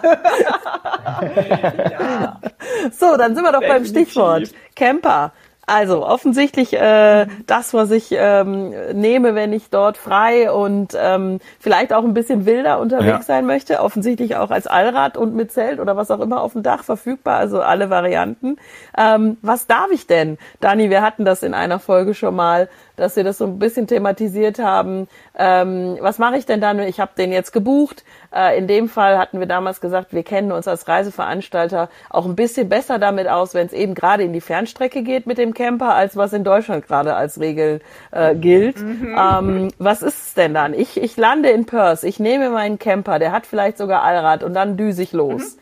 ja. 1.91 2.39
So, 2.91 3.17
dann 3.17 3.35
sind 3.35 3.43
wir 3.43 3.51
doch 3.51 3.59
Definitiv. 3.59 3.93
beim 3.93 4.05
Stichwort 4.05 4.51
Camper. 4.75 5.31
Also 5.69 6.03
offensichtlich 6.03 6.73
äh, 6.73 7.27
das, 7.45 7.75
was 7.75 7.91
ich 7.91 8.07
ähm, 8.11 8.73
nehme, 8.93 9.35
wenn 9.35 9.53
ich 9.53 9.69
dort 9.69 9.97
frei 9.97 10.51
und 10.51 10.97
ähm, 10.99 11.39
vielleicht 11.59 11.93
auch 11.93 12.03
ein 12.03 12.15
bisschen 12.15 12.47
wilder 12.47 12.79
unterwegs 12.79 13.07
ja. 13.07 13.21
sein 13.21 13.45
möchte. 13.45 13.79
Offensichtlich 13.81 14.35
auch 14.35 14.49
als 14.49 14.65
Allrad 14.65 15.15
und 15.15 15.35
mit 15.35 15.51
Zelt 15.51 15.79
oder 15.79 15.95
was 15.95 16.09
auch 16.09 16.21
immer 16.21 16.41
auf 16.41 16.53
dem 16.53 16.63
Dach 16.63 16.83
verfügbar, 16.83 17.37
also 17.37 17.61
alle 17.61 17.91
Varianten. 17.91 18.57
Ähm, 18.97 19.37
was 19.43 19.67
darf 19.67 19.91
ich 19.91 20.07
denn? 20.07 20.39
Dani, 20.59 20.89
wir 20.89 21.03
hatten 21.03 21.23
das 21.23 21.43
in 21.43 21.53
einer 21.53 21.77
Folge 21.77 22.15
schon 22.15 22.35
mal 22.35 22.67
dass 22.99 23.15
wir 23.15 23.23
das 23.23 23.37
so 23.37 23.45
ein 23.45 23.59
bisschen 23.59 23.87
thematisiert 23.87 24.59
haben. 24.59 25.07
Ähm, 25.37 25.97
was 26.01 26.19
mache 26.19 26.37
ich 26.37 26.45
denn 26.45 26.61
dann? 26.61 26.79
Ich 26.79 26.99
habe 26.99 27.11
den 27.17 27.31
jetzt 27.31 27.51
gebucht. 27.51 28.03
Äh, 28.33 28.57
in 28.57 28.67
dem 28.67 28.89
Fall 28.89 29.17
hatten 29.17 29.39
wir 29.39 29.47
damals 29.47 29.81
gesagt, 29.81 30.13
wir 30.13 30.23
kennen 30.23 30.51
uns 30.51 30.67
als 30.67 30.87
Reiseveranstalter 30.87 31.89
auch 32.09 32.25
ein 32.25 32.35
bisschen 32.35 32.69
besser 32.69 32.99
damit 32.99 33.27
aus, 33.27 33.53
wenn 33.53 33.65
es 33.65 33.73
eben 33.73 33.95
gerade 33.95 34.23
in 34.23 34.33
die 34.33 34.41
Fernstrecke 34.41 35.01
geht 35.01 35.25
mit 35.25 35.37
dem 35.37 35.53
Camper, 35.59 35.93
als 35.93 36.15
was 36.15 36.31
in 36.31 36.45
Deutschland 36.45 36.87
gerade 36.87 37.15
als 37.15 37.37
Regel 37.37 37.81
äh, 38.11 38.33
gilt. 38.33 38.81
Mhm. 38.81 39.13
Ähm, 39.19 39.67
was 39.77 40.01
ist 40.01 40.27
es 40.27 40.33
denn 40.33 40.53
dann? 40.53 40.73
Ich, 40.73 40.95
ich 40.95 41.17
lande 41.17 41.49
in 41.49 41.65
Perth, 41.65 42.03
ich 42.03 42.17
nehme 42.17 42.49
meinen 42.49 42.79
Camper, 42.79 43.19
der 43.19 43.33
hat 43.33 43.45
vielleicht 43.45 43.77
sogar 43.77 44.03
Allrad 44.03 44.45
und 44.45 44.53
dann 44.53 44.77
düse 44.77 45.03
ich 45.03 45.11
los. 45.11 45.57
Mhm. 45.57 45.59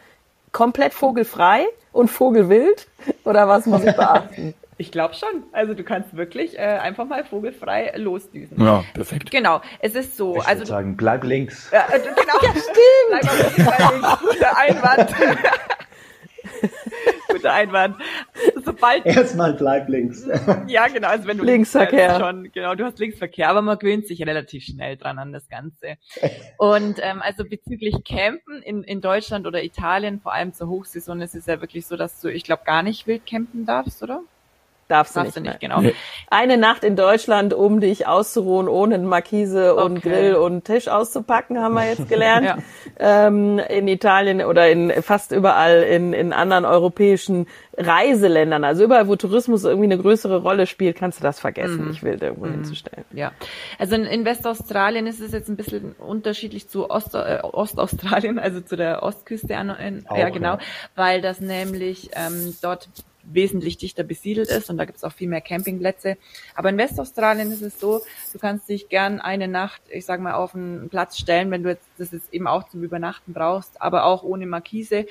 Komplett 0.51 0.93
vogelfrei 0.93 1.65
und 1.93 2.09
vogelwild? 2.09 2.87
Oder 3.23 3.47
was 3.47 3.65
muss 3.65 3.83
ich 3.83 3.95
beachten? 3.95 4.53
Ich 4.79 4.91
glaube 4.91 5.15
schon. 5.15 5.41
Also 5.53 5.73
du 5.73 5.83
kannst 5.83 6.15
wirklich 6.15 6.55
äh, 6.55 6.61
einfach 6.61 7.05
mal 7.05 7.23
vogelfrei 7.25 7.93
losdüsen. 7.95 8.63
Ja, 8.63 8.83
perfekt. 8.93 9.31
Genau. 9.31 9.59
Es 9.79 9.95
ist 9.95 10.15
so. 10.15 10.37
Ich 10.37 10.47
also 10.47 10.65
sagen, 10.65 10.95
bleib 10.95 11.23
links. 11.23 11.71
Ja, 11.71 11.87
äh, 11.91 11.97
genau. 11.97 12.37
Ja, 12.43 12.49
stimmt. 12.51 13.09
Bleib 13.09 13.23
auf 13.23 13.57
jeden 13.57 13.63
Fall 13.63 13.93
links. 13.93 14.19
Guter 14.19 14.55
Einwand. 14.55 15.15
Guter 17.29 17.53
Einwand. 17.53 17.95
So, 18.55 18.61
sobald 18.65 19.05
erstmal 19.05 19.53
bleib 19.53 19.89
links. 19.89 20.27
ja, 20.67 20.87
genau, 20.87 21.09
also 21.09 21.27
wenn 21.27 21.37
du 21.37 21.43
Linksverkehr 21.43 22.19
schon, 22.19 22.51
genau, 22.51 22.75
du 22.75 22.85
hast 22.85 22.99
Linksverkehr, 22.99 23.49
aber 23.49 23.61
man 23.61 23.77
gewöhnt 23.77 24.07
sich 24.07 24.21
relativ 24.25 24.63
schnell 24.63 24.97
dran 24.97 25.19
an 25.19 25.33
das 25.33 25.47
Ganze. 25.49 25.97
Und 26.57 26.99
ähm, 27.01 27.21
also 27.21 27.43
bezüglich 27.43 28.03
Campen 28.03 28.61
in, 28.61 28.83
in 28.83 29.01
Deutschland 29.01 29.45
oder 29.45 29.63
Italien, 29.63 30.19
vor 30.19 30.33
allem 30.33 30.53
zur 30.53 30.69
Hochsaison, 30.69 31.21
ist 31.21 31.35
es 31.35 31.45
ja 31.45 31.61
wirklich 31.61 31.85
so, 31.85 31.97
dass 31.97 32.21
du, 32.21 32.29
ich 32.29 32.43
glaube, 32.43 32.63
gar 32.65 32.83
nicht 32.83 33.07
wild 33.07 33.25
campen 33.25 33.65
darfst, 33.65 34.01
oder? 34.03 34.21
Darfst 34.87 35.15
du 35.15 35.19
Darfst 35.19 35.35
nicht, 35.35 35.45
du 35.45 35.49
nicht, 35.49 35.59
genau. 35.59 35.81
Nee. 35.81 35.93
Eine 36.29 36.57
Nacht 36.57 36.83
in 36.83 36.95
Deutschland, 36.95 37.53
um 37.53 37.81
dich 37.81 38.07
auszuruhen, 38.07 38.67
ohne 38.69 38.97
Markise 38.99 39.75
und 39.75 39.97
Okay. 39.97 40.09
Grill 40.09 40.35
und 40.35 40.63
Tisch 40.65 40.87
auszupacken, 40.87 41.59
haben 41.61 41.73
wir 41.73 41.87
jetzt 41.89 42.07
gelernt. 42.09 42.45
Ja. 42.45 42.57
ähm, 42.99 43.59
in 43.59 43.87
Italien 43.87 44.41
oder 44.41 44.69
in 44.69 44.91
fast 45.03 45.31
überall 45.31 45.83
in, 45.83 46.13
in 46.13 46.31
anderen 46.33 46.63
europäischen 46.65 47.47
Reiseländern, 47.77 48.63
also 48.63 48.83
überall, 48.85 49.07
wo 49.07 49.15
Tourismus 49.15 49.63
irgendwie 49.63 49.85
eine 49.85 49.97
größere 49.99 50.37
Rolle 50.41 50.65
spielt, 50.67 50.97
kannst 50.97 51.19
du 51.19 51.23
das 51.23 51.39
vergessen, 51.39 51.85
Mhm. 51.85 51.89
dich 51.89 52.03
wild 52.03 52.21
irgendwo 52.23 52.47
hinzustellen. 52.47 53.05
Ja, 53.11 53.31
also 53.77 53.95
in, 53.95 54.05
in 54.05 54.25
Westaustralien 54.25 55.05
ist 55.05 55.21
es 55.21 55.31
jetzt 55.31 55.47
ein 55.49 55.55
bisschen 55.57 55.93
unterschiedlich 55.99 56.69
zu 56.69 56.89
Ost, 56.89 57.13
äh, 57.13 57.39
Ostaustralien, 57.43 58.39
also 58.39 58.61
zu 58.61 58.75
der 58.77 59.03
Ostküste. 59.03 59.55
An, 59.57 59.69
in, 59.69 60.05
Auch, 60.07 60.17
ja, 60.17 60.29
genau, 60.29 60.53
ja. 60.53 60.59
weil 60.95 61.21
das 61.21 61.39
nämlich 61.39 62.09
ähm, 62.15 62.55
dort 62.61 62.89
wesentlich 63.31 63.77
dichter 63.77 64.03
besiedelt 64.03 64.49
ist 64.49 64.69
und 64.69 64.77
da 64.77 64.85
gibt 64.85 64.97
es 64.97 65.03
auch 65.03 65.11
viel 65.11 65.27
mehr 65.27 65.41
Campingplätze. 65.41 66.17
Aber 66.55 66.69
in 66.69 66.77
Westaustralien 66.77 67.51
ist 67.51 67.61
es 67.61 67.79
so, 67.79 68.01
du 68.33 68.39
kannst 68.39 68.69
dich 68.69 68.89
gern 68.89 69.19
eine 69.19 69.47
Nacht, 69.47 69.81
ich 69.89 70.05
sag 70.05 70.21
mal, 70.21 70.33
auf 70.33 70.55
einen 70.55 70.89
Platz 70.89 71.17
stellen, 71.17 71.51
wenn 71.51 71.63
du 71.63 71.69
jetzt 71.69 71.87
das 71.97 72.11
jetzt 72.11 72.33
eben 72.33 72.47
auch 72.47 72.67
zum 72.69 72.83
Übernachten 72.83 73.33
brauchst, 73.33 73.81
aber 73.81 74.05
auch 74.05 74.23
ohne 74.23 74.45
Markise. 74.45 75.05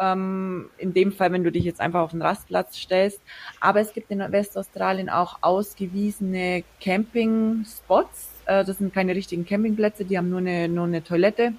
Ähm, 0.00 0.70
in 0.78 0.94
dem 0.94 1.12
Fall, 1.12 1.32
wenn 1.32 1.42
du 1.42 1.50
dich 1.50 1.64
jetzt 1.64 1.80
einfach 1.80 2.02
auf 2.02 2.12
einen 2.12 2.22
Rastplatz 2.22 2.78
stellst. 2.78 3.20
Aber 3.60 3.80
es 3.80 3.92
gibt 3.92 4.10
in 4.12 4.20
Westaustralien 4.20 5.08
auch 5.08 5.38
ausgewiesene 5.40 6.62
Camping-Spots. 6.80 8.28
Äh, 8.46 8.64
das 8.64 8.78
sind 8.78 8.94
keine 8.94 9.14
richtigen 9.14 9.44
Campingplätze, 9.44 10.04
die 10.04 10.16
haben 10.16 10.30
nur 10.30 10.38
eine, 10.38 10.68
nur 10.68 10.84
eine 10.84 11.02
Toilette. 11.02 11.54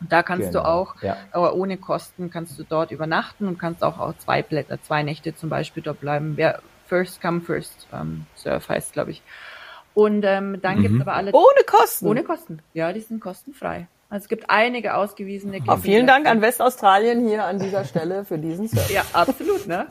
Und 0.00 0.12
da 0.12 0.22
kannst 0.22 0.48
Genau, 0.52 0.62
du 0.62 0.68
auch, 0.68 0.94
ja. 1.02 1.16
aber 1.32 1.54
ohne 1.54 1.78
Kosten 1.78 2.30
kannst 2.30 2.58
du 2.58 2.64
dort 2.64 2.90
übernachten 2.90 3.46
und 3.48 3.58
kannst 3.58 3.82
auch, 3.82 3.98
auch 3.98 4.16
zwei 4.18 4.42
Blätter, 4.42 4.80
zwei 4.82 5.02
Nächte 5.02 5.34
zum 5.34 5.48
Beispiel 5.48 5.82
dort 5.82 6.00
bleiben. 6.00 6.36
Wer 6.36 6.60
First 6.86 7.20
come, 7.20 7.40
first 7.40 7.88
ähm, 7.92 8.26
surf 8.36 8.68
heißt, 8.68 8.92
glaube 8.92 9.10
ich. 9.10 9.22
Und 9.94 10.24
ähm, 10.24 10.60
dann 10.60 10.78
Mhm. 10.78 10.82
gibt's 10.82 11.00
aber 11.00 11.14
alle 11.14 11.32
Ohne 11.32 11.64
Kosten. 11.66 12.06
ohne 12.06 12.22
Kosten. 12.22 12.62
Ja, 12.74 12.92
die 12.92 13.00
sind 13.00 13.20
kostenfrei. 13.20 13.88
Also 14.08 14.24
es 14.24 14.28
gibt 14.28 14.50
einige 14.50 14.94
ausgewiesene 14.94 15.60
Ah, 15.66 15.78
vielen 15.78 16.06
Dank 16.06 16.18
an 16.26 16.34
Campingplätze. 16.34 16.58
Westaustralien 16.60 17.26
hier 17.26 17.44
an 17.44 17.58
dieser 17.58 17.84
Stelle 17.84 18.24
für 18.24 18.38
diesen 18.38 18.68
Service. 18.68 18.92
Ja, 18.92 19.02
absolut, 19.14 19.66
ne? 19.66 19.88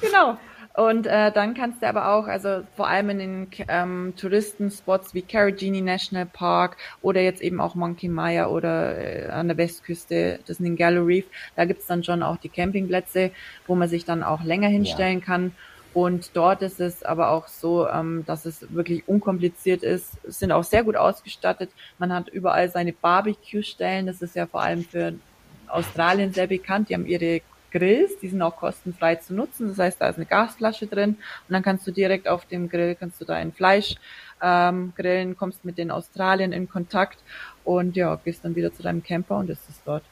Genau. 0.00 0.38
Und 0.78 1.08
äh, 1.08 1.32
dann 1.32 1.54
kannst 1.54 1.82
du 1.82 1.88
aber 1.88 2.12
auch, 2.12 2.28
also 2.28 2.62
vor 2.76 2.86
allem 2.86 3.10
in 3.10 3.18
den 3.18 3.48
ähm, 3.66 4.12
Touristenspots 4.16 5.12
wie 5.12 5.22
Carragini 5.22 5.80
National 5.80 6.24
Park 6.24 6.76
oder 7.02 7.20
jetzt 7.20 7.42
eben 7.42 7.60
auch 7.60 7.74
Monkey 7.74 8.06
Maya 8.06 8.46
oder 8.46 8.96
äh, 8.96 9.26
an 9.28 9.48
der 9.48 9.56
Westküste, 9.56 10.38
das 10.46 10.60
Ningaloo 10.60 11.04
Reef, 11.04 11.24
da 11.56 11.64
gibt's 11.64 11.88
dann 11.88 12.04
schon 12.04 12.22
auch 12.22 12.36
die 12.36 12.48
Campingplätze, 12.48 13.32
wo 13.66 13.74
man 13.74 13.88
sich 13.88 14.04
dann 14.04 14.22
auch 14.22 14.44
länger 14.44 14.68
hinstellen 14.68 15.20
kann. 15.20 15.50
Und 15.94 16.30
dort 16.34 16.62
ist 16.62 16.78
es 16.78 17.02
aber 17.02 17.32
auch 17.32 17.48
so, 17.48 17.88
ähm, 17.88 18.22
dass 18.24 18.46
es 18.46 18.72
wirklich 18.72 19.08
unkompliziert 19.08 19.82
ist. 19.82 20.12
Es 20.22 20.38
sind 20.38 20.52
auch 20.52 20.62
sehr 20.62 20.84
gut 20.84 20.94
ausgestattet. 20.94 21.70
Man 21.98 22.12
hat 22.12 22.28
überall 22.28 22.70
seine 22.70 22.92
Barbecue-Stellen. 22.92 24.06
Das 24.06 24.22
ist 24.22 24.36
ja 24.36 24.46
vor 24.46 24.62
allem 24.62 24.84
für 24.84 25.14
Australien 25.66 26.32
sehr 26.32 26.46
bekannt. 26.46 26.88
Die 26.88 26.94
haben 26.94 27.06
ihre 27.06 27.40
Grills, 27.70 28.18
die 28.18 28.28
sind 28.28 28.40
auch 28.42 28.56
kostenfrei 28.56 29.16
zu 29.16 29.34
nutzen. 29.34 29.68
Das 29.68 29.78
heißt, 29.78 30.00
da 30.00 30.08
ist 30.08 30.16
eine 30.16 30.26
Gasflasche 30.26 30.86
drin 30.86 31.10
und 31.48 31.52
dann 31.52 31.62
kannst 31.62 31.86
du 31.86 31.90
direkt 31.90 32.28
auf 32.28 32.44
dem 32.46 32.68
Grill, 32.68 32.94
kannst 32.94 33.20
du 33.20 33.24
da 33.24 33.34
ein 33.34 33.52
Fleisch 33.52 33.96
ähm, 34.42 34.92
grillen, 34.96 35.36
kommst 35.36 35.64
mit 35.64 35.78
den 35.78 35.90
Australien 35.90 36.52
in 36.52 36.68
Kontakt 36.68 37.18
und 37.64 37.96
ja, 37.96 38.14
gehst 38.24 38.44
dann 38.44 38.54
wieder 38.56 38.72
zu 38.72 38.82
deinem 38.82 39.02
Camper 39.02 39.36
und 39.38 39.50
ist 39.50 39.68
es 39.68 39.82
dort. 39.84 40.02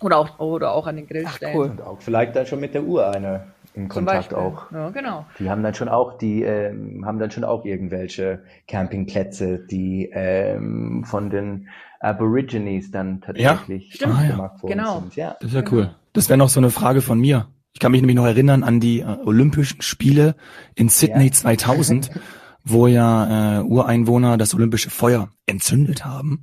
Oder 0.00 0.16
auch, 0.18 0.38
oder 0.40 0.72
auch 0.72 0.86
an 0.88 0.96
den 0.96 1.06
Grillstellen. 1.06 1.56
cool. 1.56 1.66
Und 1.70 1.80
auch 1.82 2.00
vielleicht 2.00 2.34
dann 2.34 2.46
schon 2.46 2.58
mit 2.58 2.74
der 2.74 2.82
Uhr 2.82 3.08
eine 3.08 3.46
in 3.74 3.88
Kontakt 3.88 4.34
auch. 4.34 4.70
Ja, 4.72 4.90
genau. 4.90 5.24
Die 5.38 5.48
haben 5.48 5.62
dann 5.62 5.74
schon 5.74 5.88
auch 5.88 6.18
die 6.18 6.42
ähm, 6.42 7.06
haben 7.06 7.18
dann 7.18 7.30
schon 7.30 7.44
auch 7.44 7.64
irgendwelche 7.64 8.40
Campingplätze, 8.66 9.60
die 9.60 10.10
ähm, 10.12 11.04
von 11.06 11.30
den 11.30 11.68
Aborigines 12.00 12.90
dann 12.90 13.20
tatsächlich 13.20 13.94
stimmt. 13.94 14.14
Ah, 14.18 14.22
ja. 14.24 14.30
gemacht 14.32 14.62
worden 14.62 14.72
Genau. 14.78 15.00
sind. 15.00 15.16
Ja. 15.16 15.36
Das 15.40 15.50
ist 15.50 15.54
ja 15.54 15.60
Genau. 15.62 15.76
cool. 15.76 15.94
Das 16.12 16.28
wäre 16.28 16.36
noch 16.38 16.48
so 16.48 16.60
eine 16.60 16.70
Frage 16.70 17.02
von 17.02 17.18
mir. 17.18 17.48
Ich 17.72 17.80
kann 17.80 17.92
mich 17.92 18.00
nämlich 18.02 18.16
noch 18.16 18.26
erinnern 18.26 18.62
an 18.64 18.80
die 18.80 19.00
äh, 19.00 19.04
Olympischen 19.24 19.80
Spiele 19.82 20.36
in 20.74 20.88
Sydney 20.88 21.26
Ja. 21.26 21.32
2000, 21.32 22.10
wo 22.64 22.86
ja 22.86 23.60
äh, 23.60 23.62
Ureinwohner 23.62 24.36
das 24.36 24.54
olympische 24.54 24.90
Feuer 24.90 25.30
entzündet 25.46 26.04
haben. 26.04 26.42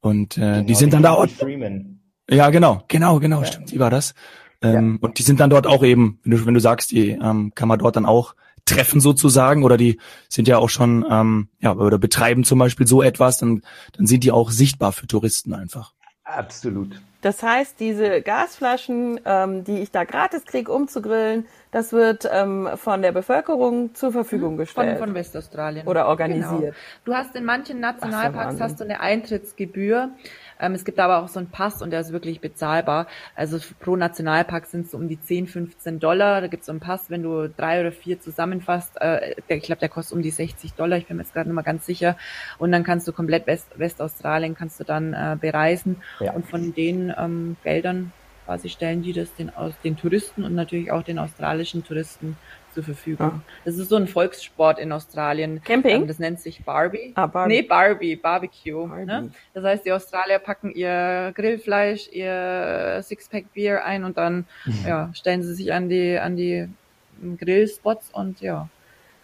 Und 0.00 0.36
äh, 0.38 0.60
die 0.62 0.66
Genau, 0.66 0.78
sind 0.78 0.92
dann 0.92 1.02
da 1.02 1.26
Freeman. 1.26 2.00
ja 2.30 2.50
genau, 2.50 2.82
genau, 2.88 3.18
genau, 3.20 3.44
stimmt, 3.44 3.70
die 3.72 3.78
war 3.78 3.90
das. 3.90 4.14
Ähm, 4.62 4.98
Und 5.00 5.18
die 5.18 5.22
sind 5.22 5.38
dann 5.40 5.50
dort 5.50 5.66
auch 5.66 5.84
eben, 5.84 6.18
wenn 6.24 6.32
du, 6.32 6.46
wenn 6.46 6.54
du 6.54 6.60
sagst, 6.60 6.90
die 6.90 7.10
ähm, 7.10 7.52
kann 7.54 7.68
man 7.68 7.78
dort 7.78 7.96
dann 7.96 8.06
auch 8.06 8.34
treffen 8.64 9.00
sozusagen 9.00 9.62
oder 9.62 9.76
die 9.76 10.00
sind 10.28 10.48
ja 10.48 10.58
auch 10.58 10.68
schon, 10.70 11.04
ähm, 11.08 11.48
ja, 11.60 11.74
oder 11.76 11.98
betreiben 11.98 12.42
zum 12.42 12.58
Beispiel 12.58 12.86
so 12.86 13.02
etwas, 13.02 13.38
dann, 13.38 13.62
dann 13.96 14.06
sind 14.06 14.24
die 14.24 14.32
auch 14.32 14.50
sichtbar 14.50 14.92
für 14.92 15.06
Touristen 15.06 15.52
einfach. 15.54 15.92
Absolut. 16.26 17.00
Das 17.22 17.42
heißt, 17.42 17.80
diese 17.80 18.20
Gasflaschen, 18.20 19.20
ähm, 19.24 19.64
die 19.64 19.80
ich 19.80 19.90
da 19.90 20.04
gratis 20.04 20.44
kriege, 20.44 20.70
um 20.70 20.86
zu 20.86 21.00
grillen, 21.00 21.46
das 21.70 21.92
wird 21.92 22.28
ähm, 22.30 22.68
von 22.76 23.00
der 23.02 23.12
Bevölkerung 23.12 23.94
zur 23.94 24.12
Verfügung 24.12 24.50
Von, 24.50 24.58
gestellt. 24.58 24.98
von 24.98 25.14
Westaustralien. 25.14 25.86
Oder 25.86 26.08
organisiert. 26.08 26.60
Genau. 26.60 26.74
Du 27.04 27.14
hast 27.14 27.34
in 27.34 27.44
manchen 27.44 27.80
Nationalparks 27.80 28.60
hast 28.60 28.80
du 28.80 28.84
eine 28.84 29.00
Eintrittsgebühr. 29.00 30.10
Ähm, 30.60 30.74
es 30.74 30.84
gibt 30.84 30.98
aber 30.98 31.18
auch 31.18 31.28
so 31.28 31.38
einen 31.38 31.50
Pass 31.50 31.82
und 31.82 31.90
der 31.90 32.00
ist 32.00 32.12
wirklich 32.12 32.40
bezahlbar. 32.40 33.06
Also 33.34 33.58
pro 33.80 33.96
Nationalpark 33.96 34.66
sind 34.66 34.86
es 34.86 34.92
so 34.92 34.98
um 34.98 35.08
die 35.08 35.20
10, 35.20 35.46
15 35.46 35.98
Dollar. 36.00 36.40
Da 36.40 36.46
gibt 36.46 36.62
es 36.62 36.66
so 36.66 36.72
einen 36.72 36.80
Pass, 36.80 37.10
wenn 37.10 37.22
du 37.22 37.48
drei 37.48 37.80
oder 37.80 37.92
vier 37.92 38.20
zusammenfasst. 38.20 39.00
Äh, 39.00 39.36
der, 39.48 39.56
ich 39.58 39.64
glaube, 39.64 39.80
der 39.80 39.88
kostet 39.88 40.16
um 40.16 40.22
die 40.22 40.30
60 40.30 40.74
Dollar. 40.74 40.98
Ich 40.98 41.06
bin 41.06 41.16
mir 41.16 41.22
jetzt 41.22 41.32
gerade 41.32 41.48
nicht 41.48 41.54
mal 41.54 41.62
ganz 41.62 41.86
sicher. 41.86 42.16
Und 42.58 42.72
dann 42.72 42.84
kannst 42.84 43.06
du 43.06 43.12
komplett 43.12 43.46
West, 43.46 43.68
Westaustralien 43.76 44.54
kannst 44.54 44.80
du 44.80 44.84
dann 44.84 45.12
äh, 45.12 45.36
bereisen. 45.40 46.02
Ja. 46.20 46.32
Und 46.32 46.46
von 46.46 46.74
den 46.74 47.12
ähm, 47.16 47.56
Geldern 47.62 48.12
quasi 48.46 48.68
stellen 48.68 49.02
die 49.02 49.12
das 49.12 49.34
den, 49.34 49.54
aus, 49.54 49.74
den 49.82 49.96
Touristen 49.96 50.44
und 50.44 50.54
natürlich 50.54 50.92
auch 50.92 51.02
den 51.02 51.18
australischen 51.18 51.84
Touristen 51.84 52.36
zur 52.76 52.84
Verfügung. 52.84 53.26
Ah. 53.26 53.40
Das 53.64 53.78
ist 53.78 53.88
so 53.88 53.96
ein 53.96 54.06
Volkssport 54.06 54.78
in 54.78 54.92
Australien. 54.92 55.62
Camping? 55.64 56.02
Ähm, 56.02 56.06
das 56.06 56.18
nennt 56.18 56.40
sich 56.40 56.62
Barbie. 56.62 57.12
Ah, 57.14 57.26
Barbie. 57.26 57.54
Nee, 57.54 57.62
Barbie, 57.62 58.16
Barbecue. 58.16 58.86
Barbie. 58.86 59.06
Ne? 59.06 59.30
Das 59.54 59.64
heißt, 59.64 59.86
die 59.86 59.92
Australier 59.92 60.38
packen 60.38 60.72
ihr 60.72 61.32
Grillfleisch, 61.34 62.10
ihr 62.12 63.00
Sixpack 63.02 63.50
Bier 63.54 63.82
ein 63.84 64.04
und 64.04 64.18
dann 64.18 64.44
ja, 64.86 65.10
stellen 65.14 65.42
sie 65.42 65.54
sich 65.54 65.72
an 65.72 65.88
die 65.88 66.18
an 66.18 66.36
die 66.36 66.68
Grillspots 67.38 68.10
und 68.12 68.42
ja, 68.42 68.68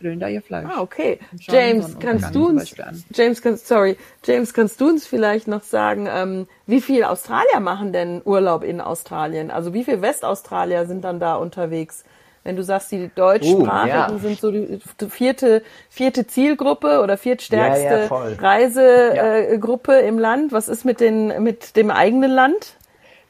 grillen 0.01 0.19
da 0.19 0.29
ihr 0.29 0.41
Fleisch. 0.41 0.67
Ah, 0.67 0.81
okay. 0.81 1.19
James, 1.39 1.99
kannst 1.99 2.35
du 2.35 2.49
uns. 2.49 2.75
James, 3.13 3.43
kannst, 3.43 3.69
sorry, 3.69 3.99
James, 4.25 4.55
kannst 4.55 4.81
du 4.81 4.89
uns 4.89 5.07
vielleicht 5.07 5.47
noch 5.47 5.63
sagen, 5.63 6.09
ähm, 6.11 6.47
wie 6.67 6.81
viel 6.81 7.05
Australier 7.05 7.61
machen 7.61 7.93
denn 7.93 8.23
Urlaub 8.25 8.65
in 8.65 8.81
Australien? 8.81 9.51
Also 9.51 9.75
wie 9.75 9.85
viele 9.85 10.01
Westaustralier 10.01 10.87
sind 10.87 11.05
dann 11.05 11.21
da 11.21 11.35
unterwegs? 11.35 12.05
Wenn 12.45 12.57
du 12.57 12.65
sagst, 12.65 12.91
die 12.91 13.09
deutschsprachigen 13.15 13.89
ja. 13.89 14.19
sind 14.19 14.41
so 14.41 14.51
die 14.51 14.81
vierte, 15.09 15.63
vierte 15.89 16.27
Zielgruppe 16.27 17.01
oder 17.01 17.17
viertstärkste 17.17 18.09
Ja, 18.11 18.29
ja. 18.29 18.37
Reisegruppe 18.37 20.03
äh, 20.03 20.09
im 20.09 20.19
Land. 20.19 20.51
Was 20.51 20.69
ist 20.69 20.85
mit 20.85 21.01
den, 21.01 21.43
mit 21.43 21.77
dem 21.77 21.91
eigenen 21.91 22.33
Land? 22.33 22.77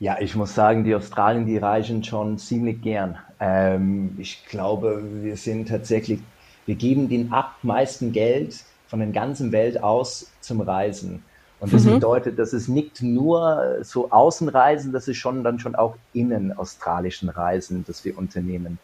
Ja, 0.01 0.16
ich 0.18 0.35
muss 0.35 0.55
sagen, 0.55 0.85
die 0.85 0.94
Australien, 0.94 1.46
die 1.46 1.59
reisen 1.59 2.03
schon 2.03 2.38
ziemlich 2.38 2.81
gern. 2.81 3.18
Ähm, 3.38 4.16
ich 4.18 4.46
glaube, 4.46 5.03
wir 5.20 5.37
sind 5.37 5.68
tatsächlich, 5.68 6.20
wir 6.64 6.75
geben 6.75 7.09
den 7.09 7.33
acht 7.33 7.62
meisten 7.62 8.12
Geld 8.12 8.64
von 8.87 8.98
der 8.98 9.09
ganzen 9.11 9.53
Welt 9.53 9.83
aus 9.83 10.33
zum 10.40 10.61
Reisen. 10.62 11.22
Und 11.61 11.72
das 11.72 11.85
bedeutet, 11.85 12.40
dass 12.40 12.53
es 12.53 12.66
nicht 12.66 13.03
nur 13.03 13.77
so 13.83 14.11
Außenreisen, 14.11 14.92
das 14.92 15.07
ist 15.07 15.18
schon 15.18 15.44
dann 15.44 15.61
schon 15.61 15.77
auch 15.77 15.94
innen 16.12 16.53
australischen 16.53 17.29
Reisen, 17.29 17.85
das 17.87 18.05
wir 18.05 18.18
unternehmen. 18.18 18.81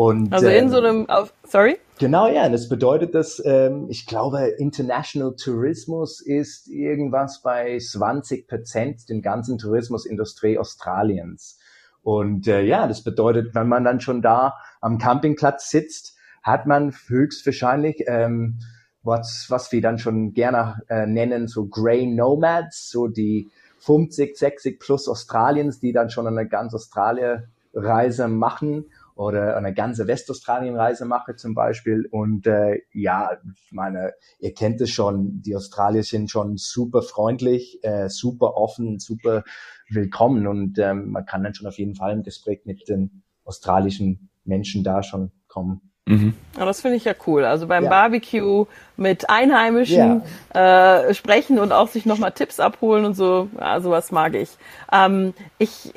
Und, 0.00 0.32
Also 0.32 0.46
in 0.46 0.54
ähm, 0.54 0.68
so 0.70 0.78
einem, 0.78 1.10
auf, 1.10 1.34
sorry? 1.46 1.76
Genau, 1.98 2.26
ja. 2.26 2.46
Und 2.46 2.52
das 2.52 2.70
bedeutet, 2.70 3.14
dass 3.14 3.38
ähm, 3.44 3.84
ich 3.90 4.06
glaube, 4.06 4.54
International 4.56 5.36
Tourismus 5.36 6.22
ist 6.22 6.68
irgendwas 6.68 7.42
bei 7.42 7.76
20 7.78 8.48
Prozent 8.48 9.10
den 9.10 9.20
ganzen 9.20 9.58
Tourismusindustrie 9.58 10.58
Australiens. 10.58 11.58
Und 12.02 12.48
äh, 12.48 12.62
ja, 12.62 12.88
das 12.88 13.04
bedeutet, 13.04 13.54
wenn 13.54 13.68
man 13.68 13.84
dann 13.84 14.00
schon 14.00 14.22
da 14.22 14.54
am 14.80 14.96
Campingplatz 14.96 15.68
sitzt, 15.68 16.16
hat 16.42 16.64
man 16.64 16.94
höchstwahrscheinlich 17.08 18.04
ähm, 18.06 18.60
was, 19.02 19.48
was 19.50 19.70
wir 19.70 19.82
dann 19.82 19.98
schon 19.98 20.32
gerne 20.32 20.80
äh, 20.88 21.04
nennen, 21.04 21.46
so 21.46 21.66
Grey 21.66 22.06
Nomads, 22.06 22.88
so 22.88 23.06
die 23.06 23.50
50, 23.80 24.34
60 24.34 24.80
plus 24.80 25.08
Australiens, 25.08 25.78
die 25.78 25.92
dann 25.92 26.08
schon 26.08 26.26
eine 26.26 26.48
ganz 26.48 26.72
Australien-Reise 26.72 28.28
machen 28.28 28.86
oder 29.20 29.54
eine 29.54 29.74
ganze 29.74 30.06
Westaustralien-Reise 30.06 31.04
mache 31.04 31.36
zum 31.36 31.54
Beispiel. 31.54 32.08
Und 32.10 32.46
äh, 32.46 32.78
ja, 32.94 33.32
meine, 33.70 34.14
ihr 34.38 34.54
kennt 34.54 34.80
es 34.80 34.90
schon, 34.90 35.42
die 35.42 35.54
Australier 35.54 36.02
sind 36.02 36.30
schon 36.30 36.56
super 36.56 37.02
freundlich, 37.02 37.80
äh, 37.82 38.08
super 38.08 38.56
offen, 38.56 38.98
super 38.98 39.44
willkommen 39.90 40.46
und 40.46 40.78
ähm, 40.78 41.10
man 41.10 41.26
kann 41.26 41.42
dann 41.42 41.52
schon 41.52 41.66
auf 41.66 41.76
jeden 41.76 41.96
Fall 41.96 42.14
im 42.14 42.22
Gespräch 42.22 42.62
mit 42.64 42.88
den 42.88 43.22
australischen 43.44 44.30
Menschen 44.44 44.84
da 44.84 45.02
schon 45.02 45.32
kommen. 45.48 45.82
Mhm. 46.06 46.32
Ja, 46.56 46.64
das 46.64 46.80
finde 46.80 46.96
ich 46.96 47.04
ja 47.04 47.12
cool. 47.26 47.44
Also 47.44 47.66
beim 47.66 47.84
ja. 47.84 47.90
Barbecue 47.90 48.64
mit 48.96 49.28
Einheimischen 49.28 50.22
ja. 50.54 51.00
äh, 51.08 51.12
sprechen 51.12 51.58
und 51.58 51.72
auch 51.72 51.88
sich 51.88 52.06
nochmal 52.06 52.32
Tipps 52.32 52.58
abholen 52.58 53.04
und 53.04 53.14
so, 53.14 53.50
ja, 53.58 53.80
sowas 53.82 54.12
mag 54.12 54.34
ich. 54.34 54.48
Ähm, 54.90 55.34
ich 55.58 55.92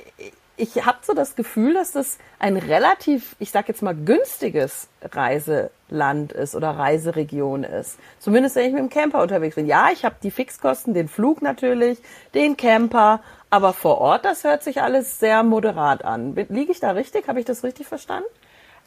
ich 0.55 0.85
habe 0.85 0.99
so 1.01 1.13
das 1.13 1.35
Gefühl, 1.35 1.73
dass 1.73 1.93
das 1.93 2.19
ein 2.37 2.57
relativ, 2.57 3.35
ich 3.39 3.51
sag 3.51 3.67
jetzt 3.67 3.81
mal, 3.81 3.95
günstiges 3.95 4.87
Reiseland 5.01 6.31
ist 6.31 6.55
oder 6.55 6.71
Reiseregion 6.71 7.63
ist. 7.63 7.97
Zumindest 8.19 8.55
wenn 8.55 8.67
ich 8.67 8.73
mit 8.73 8.81
dem 8.81 8.89
Camper 8.89 9.21
unterwegs 9.21 9.55
bin. 9.55 9.65
Ja, 9.65 9.89
ich 9.91 10.05
habe 10.05 10.15
die 10.21 10.31
Fixkosten, 10.31 10.93
den 10.93 11.07
Flug 11.07 11.41
natürlich, 11.41 11.97
den 12.35 12.55
Camper, 12.55 13.21
aber 13.49 13.73
vor 13.73 13.97
Ort, 13.99 14.25
das 14.25 14.43
hört 14.43 14.63
sich 14.63 14.81
alles 14.81 15.19
sehr 15.19 15.43
moderat 15.43 16.05
an. 16.05 16.35
Liege 16.35 16.71
ich 16.71 16.79
da 16.79 16.91
richtig? 16.91 17.27
Habe 17.27 17.39
ich 17.39 17.45
das 17.45 17.63
richtig 17.63 17.87
verstanden? 17.87 18.29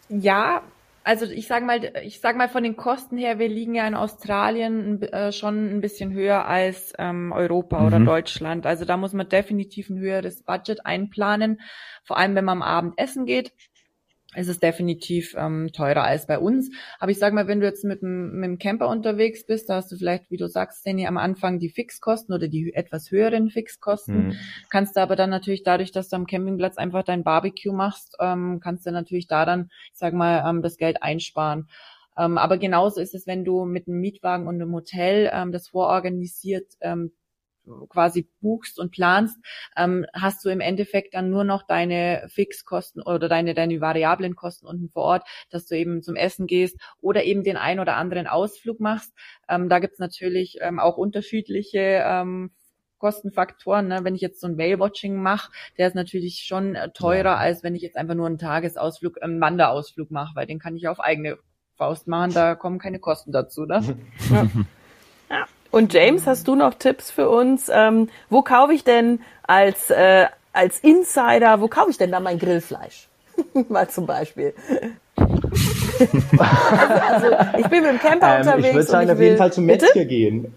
Ja, 0.08 0.62
also 1.06 1.24
ich 1.24 1.46
sage 1.46 1.64
mal, 1.64 1.92
ich 2.02 2.20
sag 2.20 2.36
mal 2.36 2.48
von 2.48 2.64
den 2.64 2.76
Kosten 2.76 3.16
her, 3.16 3.38
wir 3.38 3.48
liegen 3.48 3.76
ja 3.76 3.86
in 3.86 3.94
Australien 3.94 5.00
äh, 5.02 5.30
schon 5.30 5.70
ein 5.70 5.80
bisschen 5.80 6.12
höher 6.12 6.46
als 6.46 6.94
ähm, 6.98 7.30
Europa 7.30 7.78
mhm. 7.78 7.86
oder 7.86 8.00
Deutschland. 8.00 8.66
Also 8.66 8.84
da 8.84 8.96
muss 8.96 9.12
man 9.12 9.28
definitiv 9.28 9.88
ein 9.88 10.00
höheres 10.00 10.42
Budget 10.42 10.84
einplanen, 10.84 11.60
vor 12.02 12.16
allem 12.16 12.34
wenn 12.34 12.44
man 12.44 12.58
am 12.58 12.62
Abend 12.62 12.94
essen 12.96 13.24
geht 13.24 13.52
ist 14.36 14.48
es 14.48 14.58
definitiv 14.58 15.34
ähm, 15.36 15.70
teurer 15.72 16.04
als 16.04 16.26
bei 16.26 16.38
uns. 16.38 16.70
Aber 16.98 17.10
ich 17.10 17.18
sage 17.18 17.34
mal, 17.34 17.48
wenn 17.48 17.60
du 17.60 17.66
jetzt 17.66 17.84
mit, 17.84 18.02
mit 18.02 18.44
dem 18.44 18.58
Camper 18.58 18.88
unterwegs 18.88 19.46
bist, 19.46 19.68
da 19.68 19.76
hast 19.76 19.90
du 19.90 19.96
vielleicht, 19.96 20.30
wie 20.30 20.36
du 20.36 20.48
sagst, 20.48 20.86
Danny, 20.86 21.06
am 21.06 21.16
Anfang 21.16 21.58
die 21.58 21.70
Fixkosten 21.70 22.34
oder 22.34 22.48
die 22.48 22.74
etwas 22.74 23.10
höheren 23.10 23.50
Fixkosten. 23.50 24.28
Mhm. 24.28 24.36
Kannst 24.70 24.96
du 24.96 25.00
aber 25.00 25.16
dann 25.16 25.30
natürlich 25.30 25.62
dadurch, 25.62 25.92
dass 25.92 26.08
du 26.08 26.16
am 26.16 26.26
Campingplatz 26.26 26.76
einfach 26.76 27.02
dein 27.02 27.24
Barbecue 27.24 27.72
machst, 27.72 28.16
ähm, 28.20 28.60
kannst 28.62 28.86
du 28.86 28.90
natürlich 28.90 29.26
da 29.26 29.44
dann, 29.44 29.70
ich 29.92 29.98
sag 29.98 30.14
mal, 30.14 30.48
ähm, 30.48 30.62
das 30.62 30.76
Geld 30.76 31.02
einsparen. 31.02 31.68
Ähm, 32.18 32.38
aber 32.38 32.58
genauso 32.58 33.00
ist 33.00 33.14
es, 33.14 33.26
wenn 33.26 33.44
du 33.44 33.64
mit 33.64 33.88
einem 33.88 34.00
Mietwagen 34.00 34.46
und 34.46 34.54
einem 34.56 34.72
Hotel 34.72 35.30
ähm, 35.32 35.52
das 35.52 35.68
vororganisiert 35.68 36.66
ähm, 36.80 37.12
quasi 37.88 38.28
buchst 38.40 38.78
und 38.78 38.90
planst, 38.90 39.38
ähm, 39.76 40.06
hast 40.12 40.44
du 40.44 40.48
im 40.48 40.60
Endeffekt 40.60 41.14
dann 41.14 41.30
nur 41.30 41.44
noch 41.44 41.62
deine 41.66 42.26
Fixkosten 42.28 43.02
oder 43.02 43.28
deine, 43.28 43.54
deine 43.54 43.80
variablen 43.80 44.34
Kosten 44.34 44.66
unten 44.66 44.88
vor 44.90 45.02
Ort, 45.02 45.28
dass 45.50 45.66
du 45.66 45.76
eben 45.76 46.02
zum 46.02 46.16
Essen 46.16 46.46
gehst 46.46 46.78
oder 47.00 47.24
eben 47.24 47.42
den 47.42 47.56
ein 47.56 47.80
oder 47.80 47.96
anderen 47.96 48.26
Ausflug 48.26 48.80
machst. 48.80 49.12
Ähm, 49.48 49.68
da 49.68 49.78
gibt's 49.78 49.98
natürlich 49.98 50.58
ähm, 50.60 50.78
auch 50.78 50.96
unterschiedliche 50.96 52.02
ähm, 52.04 52.50
Kostenfaktoren. 52.98 53.88
Ne? 53.88 54.04
Wenn 54.04 54.14
ich 54.14 54.20
jetzt 54.20 54.40
so 54.40 54.46
ein 54.46 54.58
Whale-Watching 54.58 55.20
mache, 55.20 55.50
der 55.78 55.88
ist 55.88 55.94
natürlich 55.94 56.44
schon 56.46 56.74
äh, 56.74 56.90
teurer, 56.90 57.32
ja. 57.32 57.36
als 57.36 57.62
wenn 57.62 57.74
ich 57.74 57.82
jetzt 57.82 57.96
einfach 57.96 58.14
nur 58.14 58.26
einen 58.26 58.38
Tagesausflug, 58.38 59.22
einen 59.22 59.40
Wanderausflug 59.40 60.10
mache, 60.10 60.34
weil 60.34 60.46
den 60.46 60.58
kann 60.58 60.76
ich 60.76 60.88
auf 60.88 61.00
eigene 61.00 61.38
Faust 61.76 62.08
machen, 62.08 62.32
da 62.32 62.54
kommen 62.54 62.78
keine 62.78 62.98
Kosten 62.98 63.32
dazu. 63.32 63.64
Ne? 63.66 63.98
Ja. 64.30 64.48
Und 65.76 65.92
James, 65.92 66.26
hast 66.26 66.48
du 66.48 66.54
noch 66.54 66.72
Tipps 66.72 67.10
für 67.10 67.28
uns? 67.28 67.70
Ähm, 67.70 68.08
wo 68.30 68.40
kaufe 68.40 68.72
ich 68.72 68.82
denn 68.82 69.20
als, 69.42 69.90
äh, 69.90 70.24
als 70.54 70.78
Insider, 70.78 71.60
wo 71.60 71.68
kaufe 71.68 71.90
ich 71.90 71.98
denn 71.98 72.10
da 72.10 72.18
mein 72.18 72.38
Grillfleisch? 72.38 73.08
Mal 73.68 73.86
zum 73.90 74.06
Beispiel. 74.06 74.54
also, 75.16 75.34
also, 77.10 77.26
ich 77.58 77.66
bin 77.66 77.82
mit 77.82 77.90
dem 77.90 77.98
Camper 77.98 78.36
ähm, 78.36 78.40
unterwegs. 78.40 78.68
Ich 78.68 78.74
würde 78.74 78.86
sagen, 78.86 79.10
auf 79.10 79.20
jeden 79.20 79.36
Fall 79.36 79.52
zum 79.52 79.66
Metzger 79.66 79.92
Bitte? 79.92 80.06
gehen. 80.06 80.54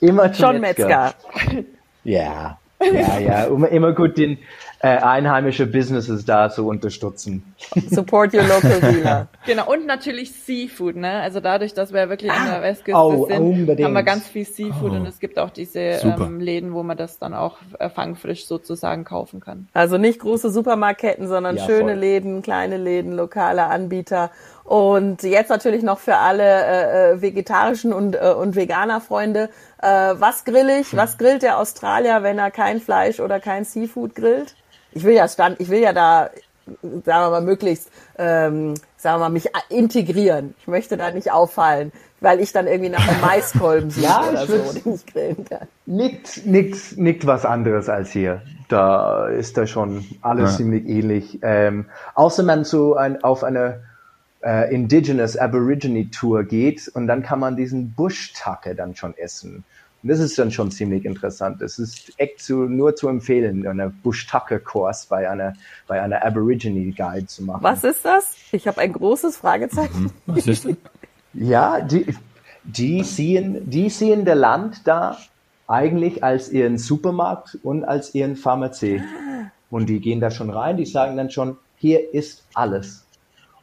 Immer 0.00 0.32
zum 0.32 0.46
Schon 0.46 0.60
Metzger. 0.60 1.14
Metzger. 1.36 1.64
Ja, 2.02 2.58
ja, 2.80 3.18
ja. 3.18 3.44
Immer, 3.44 3.68
immer 3.68 3.92
gut 3.92 4.16
den, 4.16 4.38
äh, 4.82 4.96
einheimische 4.96 5.66
Businesses 5.66 6.24
da 6.24 6.48
zu 6.48 6.66
unterstützen. 6.66 7.54
Support 7.90 8.32
your 8.32 8.44
local 8.44 8.80
dealer. 8.92 9.28
genau, 9.44 9.70
und 9.70 9.86
natürlich 9.86 10.32
Seafood, 10.32 10.96
ne? 10.96 11.20
Also 11.20 11.40
dadurch, 11.40 11.74
dass 11.74 11.92
wir 11.92 12.08
wirklich 12.08 12.32
an 12.32 12.46
der 12.46 12.62
Westküste 12.62 12.98
oh, 12.98 13.26
sind, 13.26 13.42
unbedingt. 13.42 13.86
haben 13.86 13.92
wir 13.92 14.02
ganz 14.02 14.26
viel 14.26 14.46
Seafood 14.46 14.92
oh. 14.92 14.96
und 14.96 15.06
es 15.06 15.20
gibt 15.20 15.38
auch 15.38 15.50
diese 15.50 15.80
ähm, 15.80 16.40
Läden, 16.40 16.72
wo 16.72 16.82
man 16.82 16.96
das 16.96 17.18
dann 17.18 17.34
auch 17.34 17.58
äh, 17.78 17.90
fangfrisch 17.90 18.46
sozusagen 18.46 19.04
kaufen 19.04 19.40
kann. 19.40 19.68
Also 19.74 19.98
nicht 19.98 20.20
große 20.20 20.50
Supermarktketten, 20.50 21.28
sondern 21.28 21.58
ja, 21.58 21.66
schöne 21.66 21.92
voll. 21.92 22.00
Läden, 22.00 22.40
kleine 22.40 22.78
Läden, 22.78 23.12
lokale 23.12 23.64
Anbieter. 23.64 24.30
Und 24.70 25.24
jetzt 25.24 25.48
natürlich 25.48 25.82
noch 25.82 25.98
für 25.98 26.16
alle 26.16 26.44
äh, 26.44 27.12
äh 27.12 27.22
vegetarischen 27.22 27.92
und, 27.92 28.14
äh, 28.14 28.34
und 28.36 28.54
Veganer-Freunde, 28.54 29.48
äh, 29.82 30.14
was 30.14 30.44
grill 30.44 30.68
ich? 30.68 30.96
Was 30.96 31.18
grillt 31.18 31.42
der 31.42 31.58
Australier, 31.58 32.22
wenn 32.22 32.38
er 32.38 32.52
kein 32.52 32.80
Fleisch 32.80 33.18
oder 33.18 33.40
kein 33.40 33.64
Seafood 33.64 34.14
grillt? 34.14 34.54
ich 34.92 35.04
will 35.04 35.14
ja 35.14 35.28
stand, 35.28 35.60
ich 35.60 35.68
will 35.68 35.80
ja 35.80 35.92
da, 35.92 36.30
sagen 36.82 37.04
wir 37.04 37.30
mal, 37.30 37.40
möglichst, 37.42 37.90
ähm, 38.18 38.74
sagen 38.96 39.16
wir 39.16 39.18
mal, 39.18 39.30
mich 39.30 39.48
integrieren. 39.68 40.54
Ich 40.60 40.66
möchte 40.66 40.96
da 40.96 41.10
nicht 41.10 41.32
auffallen, 41.32 41.92
weil 42.20 42.40
ich 42.40 42.52
dann 42.52 42.66
irgendwie 42.66 42.90
nach 42.90 43.06
einem 43.06 43.20
Maiskolben 43.26 43.90
suche 43.90 44.04
ja, 44.04 44.28
oder 44.28 44.46
so, 44.46 44.72
den 44.72 44.94
ich 44.94 45.06
grillen 45.06 45.44
kann. 45.44 45.68
Nickt, 45.86 46.46
nickt, 46.46 46.96
nickt 46.96 47.26
was 47.26 47.44
anderes 47.44 47.88
als 47.88 48.10
hier. 48.10 48.42
Da 48.68 49.26
ist 49.26 49.56
da 49.56 49.66
schon 49.66 50.04
alles 50.22 50.52
ja. 50.52 50.56
ziemlich 50.58 50.88
ähnlich. 50.88 51.40
Ähm, 51.42 51.86
außer 52.14 52.42
man 52.42 52.64
so 52.64 52.94
ein, 52.94 53.22
auf 53.24 53.42
eine 53.42 53.82
äh, 54.42 54.74
Indigenous 54.74 55.36
Aborigine 55.36 56.10
Tour 56.10 56.44
geht 56.44 56.88
und 56.88 57.06
dann 57.06 57.22
kann 57.22 57.40
man 57.40 57.56
diesen 57.56 57.92
Busch-Tacke 57.92 58.74
dann 58.74 58.94
schon 58.96 59.16
essen. 59.16 59.64
Und 60.02 60.08
das 60.08 60.18
ist 60.18 60.38
dann 60.38 60.50
schon 60.50 60.70
ziemlich 60.70 61.04
interessant. 61.04 61.60
Es 61.60 61.78
ist 61.78 62.12
echt 62.16 62.40
zu, 62.40 62.64
nur 62.64 62.96
zu 62.96 63.08
empfehlen, 63.08 63.66
einen 63.66 63.92
Bush-Tucker-Kurs 64.02 65.06
bei 65.06 65.28
einer, 65.28 65.54
bei 65.86 66.00
einer 66.00 66.24
Aborigine 66.24 66.92
Guide 66.92 67.26
zu 67.26 67.42
machen. 67.42 67.62
Was 67.62 67.84
ist 67.84 68.04
das? 68.04 68.34
Ich 68.52 68.66
habe 68.66 68.80
ein 68.80 68.92
großes 68.94 69.36
Fragezeichen. 69.36 70.04
Mhm. 70.04 70.10
Was 70.26 70.46
ist 70.46 70.64
das? 70.64 70.74
ja, 71.34 71.80
die, 71.82 72.06
die 72.64 73.02
sehen, 73.02 73.68
die 73.68 73.90
sehen 73.90 74.24
der 74.24 74.36
Land 74.36 74.86
da 74.86 75.18
eigentlich 75.66 76.24
als 76.24 76.50
ihren 76.50 76.78
Supermarkt 76.78 77.58
und 77.62 77.84
als 77.84 78.14
ihren 78.14 78.36
Pharmazie. 78.36 79.02
Ah. 79.02 79.50
Und 79.70 79.88
die 79.88 80.00
gehen 80.00 80.20
da 80.20 80.30
schon 80.30 80.50
rein, 80.50 80.78
die 80.78 80.86
sagen 80.86 81.16
dann 81.16 81.30
schon, 81.30 81.58
hier 81.76 82.12
ist 82.12 82.44
alles. 82.54 83.04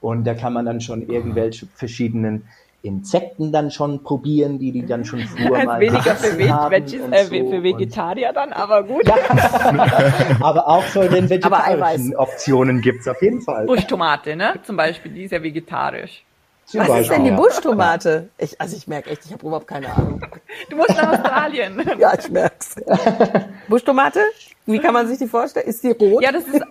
Und 0.01 0.25
da 0.25 0.33
kann 0.33 0.53
man 0.53 0.65
dann 0.65 0.81
schon 0.81 1.07
irgendwelche 1.07 1.67
verschiedenen 1.75 2.47
Insekten 2.83 3.51
dann 3.51 3.71
schon 3.71 4.03
probieren, 4.03 4.59
die 4.59 4.71
die 4.71 4.85
dann 4.85 5.03
schon 5.03 5.19
früher 5.21 5.63
mal 5.65 5.79
weniger 5.79 6.15
für, 6.15 6.37
Veggies, 6.37 7.01
äh, 7.11 7.25
so 7.25 7.49
für 7.49 7.63
Vegetarier 7.63 8.31
dann, 8.33 8.53
aber 8.53 8.83
gut. 8.83 9.05
Ja, 9.07 9.15
aber 10.41 10.67
auch 10.67 10.85
so 10.85 11.01
den 11.03 11.29
vegetarischen 11.29 12.15
Optionen 12.15 12.81
gibt's 12.81 13.07
auf 13.07 13.21
jeden 13.21 13.41
Fall. 13.41 13.65
Buschtomate, 13.65 14.35
ne? 14.35 14.53
Zum 14.63 14.77
Beispiel, 14.77 15.11
die 15.11 15.23
ist 15.23 15.31
ja 15.31 15.41
vegetarisch. 15.41 16.23
Zum 16.65 16.81
Was 16.81 16.87
Beispiel, 16.87 17.03
ist 17.03 17.11
denn 17.11 17.23
die 17.23 17.31
Buschtomate? 17.31 18.29
Ich, 18.37 18.59
also 18.59 18.75
ich 18.75 18.87
merke 18.87 19.09
echt, 19.09 19.25
ich 19.25 19.31
habe 19.31 19.45
überhaupt 19.45 19.67
keine 19.67 19.89
Ahnung. 19.93 20.21
Du 20.69 20.75
musst 20.75 20.89
nach 20.89 21.13
Australien. 21.13 21.81
ja, 21.97 22.13
ich 22.17 22.29
merk's. 22.29 22.75
Buschtomate? 23.69 24.19
Wie 24.65 24.77
kann 24.79 24.93
man 24.93 25.07
sich 25.07 25.17
die 25.17 25.27
vorstellen? 25.27 25.65
Ist 25.65 25.83
die 25.83 25.91
rot? 25.91 26.21
Ja, 26.21 26.31
das 26.33 26.43
ist 26.43 26.61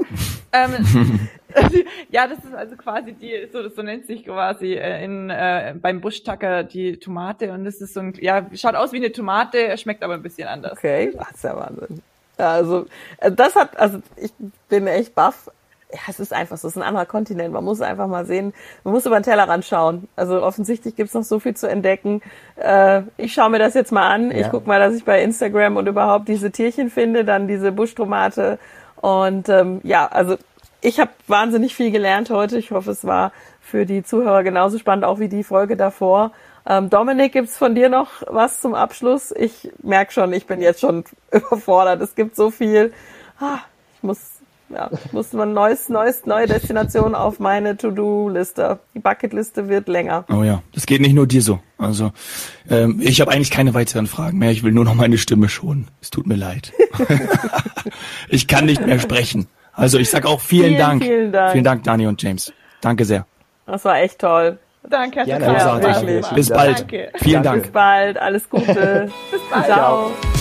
ähm, 0.53 1.29
ja, 2.11 2.27
das 2.27 2.39
ist 2.39 2.55
also 2.55 2.77
quasi 2.77 3.13
die, 3.13 3.49
so, 3.53 3.69
so 3.69 3.83
nennt 3.83 4.07
sich 4.07 4.25
quasi 4.25 4.75
äh, 4.75 5.05
in, 5.05 5.31
äh, 5.31 5.75
beim 5.81 6.01
Buschtacker 6.01 6.65
die 6.65 6.99
Tomate 6.99 7.53
und 7.53 7.65
das 7.65 7.81
ist 7.81 7.95
so 7.95 8.01
ein, 8.01 8.15
ja, 8.21 8.47
schaut 8.55 8.75
aus 8.75 8.93
wie 8.93 8.97
eine 8.97 9.13
Tomate, 9.13 9.77
schmeckt 9.79 10.03
aber 10.03 10.15
ein 10.15 10.23
bisschen 10.23 10.49
anders. 10.49 10.73
Okay, 10.73 11.13
das 11.17 11.31
ist 11.33 11.45
ja 11.45 11.57
Wahnsinn. 11.57 12.03
Also, 12.37 12.87
äh, 13.19 13.33
das 13.33 13.55
hat, 13.55 13.77
also 13.79 14.01
ich 14.17 14.33
bin 14.69 14.87
echt 14.87 15.15
baff. 15.15 15.51
Ja, 15.93 16.01
es 16.09 16.19
ist 16.19 16.33
einfach 16.33 16.57
so, 16.57 16.67
es 16.67 16.75
ist 16.75 16.83
ein 16.83 16.87
anderer 16.87 17.07
Kontinent. 17.07 17.55
Man 17.55 17.65
muss 17.65 17.81
einfach 17.81 18.09
mal 18.09 18.27
sehen, 18.27 18.53
man 18.83 18.93
muss 18.93 19.07
über 19.07 19.19
den 19.19 19.23
Tellerrand 19.23 19.65
schauen. 19.65 20.09
Also 20.17 20.43
offensichtlich 20.43 20.97
gibt's 20.97 21.15
noch 21.15 21.23
so 21.23 21.39
viel 21.39 21.55
zu 21.55 21.69
entdecken. 21.69 22.23
Äh, 22.57 23.03
ich 23.17 23.33
schaue 23.33 23.51
mir 23.51 23.61
das 23.61 23.75
jetzt 23.75 23.93
mal 23.93 24.09
an. 24.11 24.33
Ja. 24.33 24.39
Ich 24.39 24.51
guck 24.51 24.67
mal, 24.67 24.81
dass 24.81 24.97
ich 24.97 25.05
bei 25.05 25.23
Instagram 25.23 25.77
und 25.77 25.87
überhaupt 25.87 26.27
diese 26.29 26.51
Tierchen 26.51 26.91
finde, 26.91 27.25
dann 27.25 27.47
diese 27.47 27.71
Buschtomate. 27.71 28.59
Und 28.97 29.49
ähm, 29.49 29.81
ja, 29.85 30.07
also 30.07 30.37
ich 30.81 31.01
habe 31.01 31.11
wahnsinnig 31.27 31.75
viel 31.75 31.91
gelernt 31.91 32.31
heute. 32.31 32.59
Ich 32.59 32.71
hoffe, 32.71 32.91
es 32.91 33.05
war 33.05 33.33
für 33.61 33.87
die 33.87 34.03
Zuhörer 34.03 34.43
genauso 34.43 34.79
spannend, 34.79 35.05
auch 35.05 35.19
wie 35.19 35.29
die 35.29 35.45
Folge 35.45 35.77
davor. 35.77 36.33
Ähm, 36.69 36.91
Dominik, 36.91 37.33
gibt's 37.33 37.57
von 37.57 37.75
dir 37.75 37.89
noch 37.89 38.09
was 38.27 38.61
zum 38.61 38.75
Abschluss? 38.75 39.33
Ich 39.37 39.71
merk 39.83 40.13
schon, 40.13 40.33
ich 40.33 40.47
bin 40.47 40.61
jetzt 40.61 40.81
schon 40.81 41.05
überfordert. 41.33 42.01
Es 42.01 42.15
gibt 42.15 42.37
so 42.37 42.51
viel. 42.51 42.93
Ah, 43.39 43.59
ich 43.97 44.03
muss, 44.03 44.19
ja, 44.69 44.91
muss 45.13 45.33
mal 45.33 45.47
neues, 45.47 45.89
neues, 45.89 46.27
neue 46.27 46.47
Destination 46.47 47.15
auf 47.15 47.39
meine 47.39 47.77
To-Do-Liste. 47.77 48.81
Die 48.95 48.99
Bucketliste 48.99 49.69
wird 49.69 49.87
länger. 49.87 50.25
Oh 50.29 50.43
ja, 50.43 50.63
das 50.73 50.87
geht 50.87 51.01
nicht 51.01 51.15
nur 51.15 51.27
dir 51.27 51.43
so. 51.43 51.61
Also 51.79 52.13
ähm, 52.69 53.01
ich 53.01 53.21
habe 53.21 53.31
eigentlich 53.31 53.51
keine 53.51 53.75
weiteren 53.75 54.09
Fragen 54.09 54.39
mehr. 54.39 54.51
Ich 54.51 54.65
will 54.65 54.73
nur 54.73 54.85
noch 54.85 54.95
meine 54.95 55.19
Stimme 55.19 55.49
schonen. 55.49 55.89
Es 56.01 56.11
tut 56.11 56.27
mir 56.27 56.37
leid. 56.37 56.73
ich 58.29 58.49
kann 58.49 58.65
nicht 58.65 58.85
mehr 58.85 58.99
sprechen. 58.99 59.47
Also 59.77 59.99
ich 59.99 60.11
sag 60.11 60.25
auch 60.27 60.41
vielen, 60.41 60.69
vielen 60.69 60.79
Dank. 60.79 61.03
Vielen 61.05 61.33
Dank. 61.33 61.53
Vielen 61.53 61.65
Dank, 61.65 61.85
Dani 61.85 62.07
und 62.07 62.23
James. 62.23 62.53
Danke 62.81 63.05
sehr. 63.05 63.27
Das 63.67 63.85
war 63.85 63.99
echt 64.01 64.19
toll. 64.19 64.59
Danke, 64.89 65.21
hat 65.21 65.29
total 65.29 65.81
Großartig. 65.81 66.27
Bis 66.35 66.49
bald. 66.49 66.79
Danke. 66.81 67.11
Vielen 67.17 67.43
Bis 67.43 67.51
Dank. 67.51 67.73
bald. 67.73 68.19
Alles 68.19 68.49
Gute. 68.49 69.11
Bis 69.31 69.41
bald. 69.51 69.67
Ciao. 69.67 70.13
Ciao. 70.23 70.36